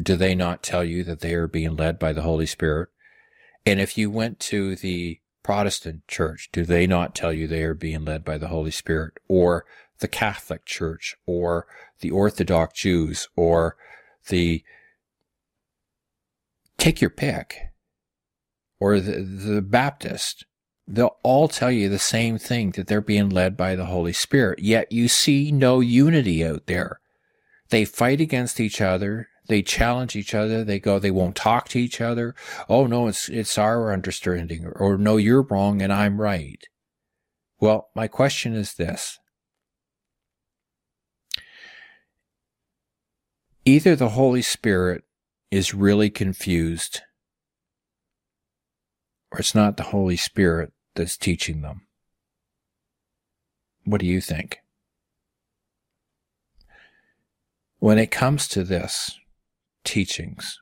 do 0.00 0.16
they 0.16 0.34
not 0.34 0.62
tell 0.62 0.84
you 0.84 1.04
that 1.04 1.20
they 1.20 1.32
are 1.34 1.48
being 1.48 1.76
led 1.76 1.98
by 1.98 2.12
the 2.12 2.22
Holy 2.22 2.46
Spirit? 2.46 2.90
And 3.64 3.80
if 3.80 3.96
you 3.96 4.10
went 4.10 4.40
to 4.40 4.76
the 4.76 5.20
Protestant 5.42 6.06
church, 6.08 6.50
do 6.52 6.64
they 6.64 6.86
not 6.86 7.14
tell 7.14 7.32
you 7.32 7.46
they 7.46 7.62
are 7.62 7.72
being 7.72 8.04
led 8.04 8.24
by 8.24 8.36
the 8.36 8.48
Holy 8.48 8.72
Spirit? 8.72 9.14
Or 9.28 9.64
the 9.98 10.08
Catholic 10.08 10.64
Church, 10.64 11.16
or 11.26 11.66
the 12.00 12.10
Orthodox 12.10 12.80
Jews, 12.80 13.28
or 13.36 13.76
the 14.28 14.62
take 16.78 17.00
your 17.00 17.10
pick, 17.10 17.56
or 18.78 19.00
the, 19.00 19.22
the 19.22 19.62
Baptist, 19.62 20.44
they'll 20.86 21.16
all 21.22 21.48
tell 21.48 21.70
you 21.70 21.88
the 21.88 21.98
same 21.98 22.38
thing 22.38 22.70
that 22.72 22.86
they're 22.86 23.00
being 23.00 23.28
led 23.28 23.56
by 23.56 23.74
the 23.74 23.86
Holy 23.86 24.12
Spirit. 24.12 24.58
Yet 24.58 24.92
you 24.92 25.08
see 25.08 25.50
no 25.50 25.80
unity 25.80 26.44
out 26.44 26.66
there. 26.66 27.00
They 27.70 27.84
fight 27.84 28.20
against 28.20 28.60
each 28.60 28.80
other. 28.80 29.28
They 29.48 29.62
challenge 29.62 30.16
each 30.16 30.34
other. 30.34 30.64
They 30.64 30.78
go, 30.78 30.98
they 30.98 31.10
won't 31.10 31.36
talk 31.36 31.68
to 31.70 31.78
each 31.78 32.00
other. 32.00 32.34
Oh 32.68 32.86
no, 32.86 33.08
it's, 33.08 33.28
it's 33.28 33.58
our 33.58 33.92
understanding. 33.92 34.66
Or, 34.66 34.72
or 34.72 34.98
no, 34.98 35.16
you're 35.16 35.42
wrong 35.42 35.82
and 35.82 35.92
I'm 35.92 36.20
right. 36.20 36.62
Well, 37.58 37.88
my 37.94 38.06
question 38.06 38.54
is 38.54 38.74
this. 38.74 39.18
Either 43.68 43.96
the 43.96 44.10
Holy 44.10 44.42
Spirit 44.42 45.02
is 45.50 45.74
really 45.74 46.08
confused 46.08 47.00
or 49.32 49.40
it's 49.40 49.56
not 49.56 49.76
the 49.76 49.82
Holy 49.82 50.16
Spirit 50.16 50.72
that's 50.94 51.16
teaching 51.16 51.62
them. 51.62 51.84
What 53.84 54.00
do 54.00 54.06
you 54.06 54.20
think? 54.20 54.58
When 57.80 57.98
it 57.98 58.12
comes 58.12 58.46
to 58.48 58.62
this, 58.62 59.18
teachings. 59.82 60.60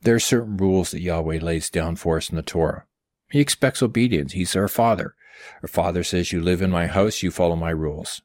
There 0.00 0.16
are 0.16 0.20
certain 0.20 0.56
rules 0.56 0.90
that 0.90 1.00
Yahweh 1.00 1.38
lays 1.38 1.70
down 1.70 1.94
for 1.94 2.16
us 2.16 2.28
in 2.28 2.34
the 2.34 2.42
Torah. 2.42 2.86
He 3.30 3.38
expects 3.38 3.84
obedience. 3.84 4.32
He's 4.32 4.56
our 4.56 4.66
Father. 4.66 5.14
Our 5.62 5.68
Father 5.68 6.02
says, 6.02 6.32
You 6.32 6.42
live 6.42 6.60
in 6.60 6.70
my 6.72 6.88
house, 6.88 7.22
you 7.22 7.30
follow 7.30 7.54
my 7.54 7.70
rules. 7.70 8.20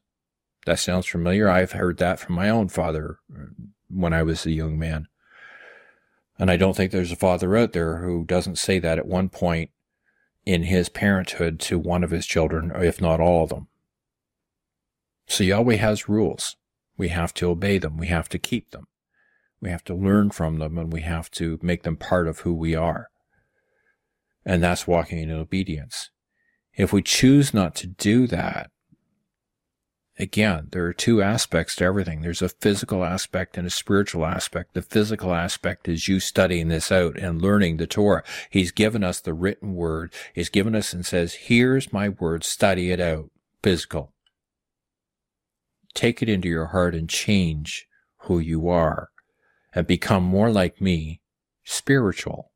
That 0.66 0.78
sounds 0.78 1.06
familiar. 1.06 1.48
I've 1.48 1.72
heard 1.72 1.98
that 1.98 2.20
from 2.20 2.34
my 2.34 2.48
own 2.48 2.68
father 2.68 3.18
uh, 3.34 3.46
when 3.88 4.12
I 4.12 4.22
was 4.22 4.46
a 4.46 4.52
young 4.52 4.78
man. 4.78 5.08
And 6.38 6.50
I 6.50 6.56
don't 6.56 6.76
think 6.76 6.92
there's 6.92 7.12
a 7.12 7.16
father 7.16 7.56
out 7.56 7.72
there 7.72 7.98
who 7.98 8.24
doesn't 8.24 8.58
say 8.58 8.78
that 8.78 8.98
at 8.98 9.06
one 9.06 9.28
point 9.28 9.70
in 10.44 10.64
his 10.64 10.88
parenthood 10.88 11.60
to 11.60 11.78
one 11.78 12.02
of 12.02 12.10
his 12.10 12.26
children, 12.26 12.72
if 12.76 13.00
not 13.00 13.20
all 13.20 13.44
of 13.44 13.50
them. 13.50 13.68
So 15.26 15.44
Yahweh 15.44 15.76
has 15.76 16.08
rules. 16.08 16.56
We 16.96 17.08
have 17.08 17.32
to 17.34 17.50
obey 17.50 17.78
them. 17.78 17.96
We 17.96 18.08
have 18.08 18.28
to 18.30 18.38
keep 18.38 18.70
them. 18.70 18.86
We 19.60 19.70
have 19.70 19.84
to 19.84 19.94
learn 19.94 20.30
from 20.30 20.58
them 20.58 20.76
and 20.76 20.92
we 20.92 21.02
have 21.02 21.30
to 21.32 21.58
make 21.62 21.84
them 21.84 21.96
part 21.96 22.26
of 22.26 22.40
who 22.40 22.52
we 22.52 22.74
are. 22.74 23.08
And 24.44 24.62
that's 24.62 24.88
walking 24.88 25.18
in 25.18 25.30
obedience. 25.30 26.10
If 26.74 26.92
we 26.92 27.02
choose 27.02 27.54
not 27.54 27.76
to 27.76 27.86
do 27.86 28.26
that, 28.26 28.71
again, 30.18 30.68
there 30.70 30.84
are 30.86 30.92
two 30.92 31.22
aspects 31.22 31.76
to 31.76 31.84
everything. 31.84 32.20
There's 32.20 32.42
a 32.42 32.48
physical 32.48 33.04
aspect 33.04 33.56
and 33.56 33.66
a 33.66 33.70
spiritual 33.70 34.24
aspect. 34.24 34.74
The 34.74 34.82
physical 34.82 35.34
aspect 35.34 35.88
is 35.88 36.08
you 36.08 36.20
studying 36.20 36.68
this 36.68 36.92
out 36.92 37.16
and 37.16 37.42
learning 37.42 37.76
the 37.78 37.86
Torah. 37.86 38.22
He's 38.50 38.72
given 38.72 39.02
us 39.02 39.20
the 39.20 39.34
written 39.34 39.74
word. 39.74 40.12
He's 40.34 40.50
given 40.50 40.74
us 40.74 40.92
and 40.92 41.04
says, 41.04 41.34
here's 41.34 41.92
my 41.92 42.08
word, 42.08 42.44
study 42.44 42.90
it 42.90 43.00
out. 43.00 43.30
Physical. 43.62 44.12
Take 45.94 46.22
it 46.22 46.28
into 46.28 46.48
your 46.48 46.66
heart 46.66 46.94
and 46.94 47.08
change 47.08 47.86
who 48.22 48.38
you 48.38 48.68
are 48.68 49.10
and 49.74 49.86
become 49.86 50.22
more 50.22 50.50
like 50.50 50.80
me, 50.80 51.20
spiritual. 51.64 52.51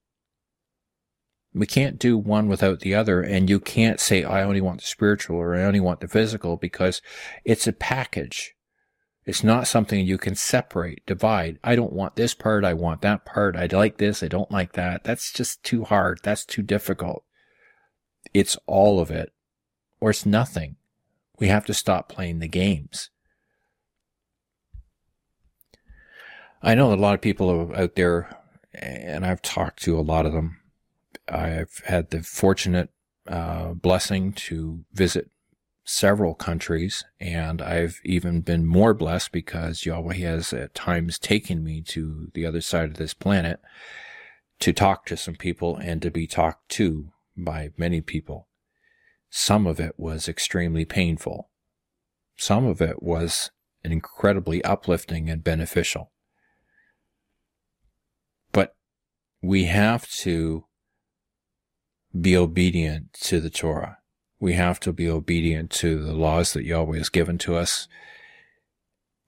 We 1.57 1.67
can't 1.67 1.99
do 1.99 2.19
one 2.19 2.49
without 2.49 2.81
the 2.81 2.95
other, 2.95 3.23
and 3.23 3.49
you 3.49 3.59
can't 3.59 3.99
say, 3.99 4.23
I 4.25 4.43
only 4.43 4.61
want 4.61 4.83
the 4.83 4.87
spiritual 4.87 5.39
or 5.39 5.57
I 5.57 5.65
only 5.65 5.81
want 5.81 6.01
the 6.01 6.09
physical 6.09 6.59
because 6.59 7.01
it's 7.47 7.67
a 7.67 7.73
package. 7.73 8.55
It's 9.25 9.43
not 9.43 9.67
something 9.67 10.05
you 10.05 10.19
can 10.19 10.35
separate, 10.35 11.07
divide. 11.07 11.59
I 11.65 11.75
don't 11.75 11.95
want 11.95 12.15
this 12.15 12.35
part. 12.35 12.63
I 12.63 12.75
want 12.75 13.01
that 13.01 13.25
part. 13.25 13.57
I 13.57 13.67
like 13.73 13.97
this. 13.97 14.23
I 14.23 14.29
don't 14.29 14.51
like 14.51 14.75
that. 14.75 15.05
That's 15.05 15.33
just 15.33 15.63
too 15.63 15.85
hard. 15.85 16.21
That's 16.23 16.45
too 16.45 16.61
difficult. 16.63 17.25
It's 18.35 18.59
all 18.67 19.01
of 19.01 19.11
it 19.11 19.33
or 19.99 20.11
it's 20.11 20.27
nothing. 20.27 20.77
We 21.39 21.49
have 21.49 21.65
to 21.67 21.75
stop 21.75 22.11
playing 22.11 22.41
the 22.41 22.49
games. 22.49 23.09
I 26.63 26.75
know 26.75 26.93
a 26.93 26.97
lot 26.97 27.15
of 27.15 27.23
people 27.23 27.73
out 27.75 27.95
there, 27.95 28.29
and 28.75 29.25
I've 29.25 29.41
talked 29.41 29.83
to 29.85 29.99
a 29.99 30.03
lot 30.03 30.27
of 30.27 30.33
them. 30.33 30.59
I've 31.29 31.83
had 31.87 32.11
the 32.11 32.23
fortunate 32.23 32.91
uh, 33.27 33.73
blessing 33.73 34.33
to 34.33 34.85
visit 34.93 35.31
several 35.85 36.35
countries, 36.35 37.05
and 37.21 37.63
I've 37.63 38.01
even 38.05 38.41
been 38.41 38.67
more 38.67 38.95
blessed 38.95 39.33
because 39.33 39.87
Yahweh 39.87 40.15
has 40.17 40.53
at 40.53 40.75
times 40.75 41.19
taken 41.19 41.63
me 41.65 41.81
to 41.83 42.29
the 42.35 42.45
other 42.45 42.61
side 42.61 42.91
of 42.91 42.97
this 42.97 43.15
planet 43.15 43.61
to 44.61 44.73
talk 44.73 45.07
to 45.07 45.17
some 45.17 45.37
people 45.37 45.77
and 45.77 46.03
to 46.03 46.11
be 46.11 46.27
talked 46.27 46.69
to 46.71 47.13
by 47.37 47.71
many 47.77 48.01
people. 48.01 48.49
Some 49.31 49.67
of 49.67 49.79
it 49.79 49.95
was 49.99 50.29
extremely 50.29 50.85
painful. 50.85 51.51
Some 52.37 52.67
of 52.67 52.81
it 52.81 53.03
was 53.03 53.51
incredibly 53.85 54.63
uplifting 54.65 55.31
and 55.31 55.45
beneficial. 55.45 56.11
But 58.53 58.75
we 59.43 59.65
have 59.65 60.09
to 60.19 60.65
be 62.21 62.37
obedient 62.37 63.13
to 63.15 63.41
the 63.41 63.51
Torah. 63.51 63.99
We 64.39 64.55
have 64.55 64.81
to 64.81 64.93
be 64.93 65.09
obedient 65.09 65.71
to 65.73 66.03
the 66.03 66.13
laws 66.13 66.53
that 66.53 66.65
Yahweh 66.65 66.99
has 66.99 67.09
given 67.09 67.39
to 67.39 67.57
us. 67.57 67.89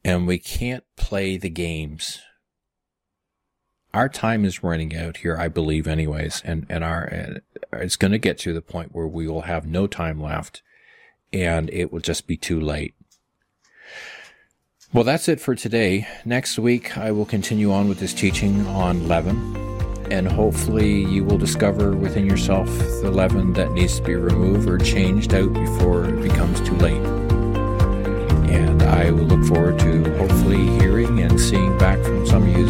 And 0.04 0.26
we 0.26 0.38
can't 0.38 0.84
play 0.96 1.36
the 1.36 1.50
games. 1.50 2.20
Our 3.94 4.08
time 4.08 4.44
is 4.44 4.62
running 4.62 4.94
out 4.96 5.18
here, 5.18 5.36
I 5.38 5.48
believe, 5.48 5.86
anyways, 5.86 6.42
and, 6.44 6.66
and 6.68 6.84
our, 6.84 7.12
uh, 7.12 7.78
it's 7.78 7.96
going 7.96 8.12
to 8.12 8.18
get 8.18 8.38
to 8.40 8.52
the 8.52 8.60
point 8.60 8.94
where 8.94 9.06
we 9.06 9.26
will 9.26 9.42
have 9.42 9.66
no 9.66 9.86
time 9.86 10.20
left 10.20 10.62
and 11.32 11.70
it 11.70 11.92
will 11.92 12.00
just 12.00 12.26
be 12.26 12.36
too 12.36 12.60
late. 12.60 12.94
Well, 14.92 15.04
that's 15.04 15.28
it 15.28 15.40
for 15.40 15.54
today. 15.54 16.06
Next 16.24 16.58
week, 16.58 16.96
I 16.96 17.10
will 17.10 17.26
continue 17.26 17.72
on 17.72 17.88
with 17.88 17.98
this 17.98 18.14
teaching 18.14 18.66
on 18.68 19.06
leaven 19.06 19.77
and 20.10 20.26
hopefully 20.26 21.04
you 21.04 21.24
will 21.24 21.38
discover 21.38 21.92
within 21.92 22.26
yourself 22.26 22.68
the 23.02 23.10
leaven 23.10 23.52
that 23.52 23.72
needs 23.72 23.96
to 23.96 24.02
be 24.02 24.14
removed 24.14 24.68
or 24.68 24.78
changed 24.78 25.34
out 25.34 25.52
before 25.52 26.04
it 26.04 26.22
becomes 26.22 26.60
too 26.60 26.76
late. 26.76 27.02
And 28.50 28.82
I 28.82 29.10
will 29.10 29.24
look 29.24 29.44
forward 29.46 29.78
to 29.80 30.16
hopefully 30.18 30.66
hearing 30.78 31.20
and 31.20 31.38
seeing 31.38 31.76
back 31.78 32.02
from 32.02 32.26
some 32.26 32.42
of 32.42 32.48
you 32.48 32.68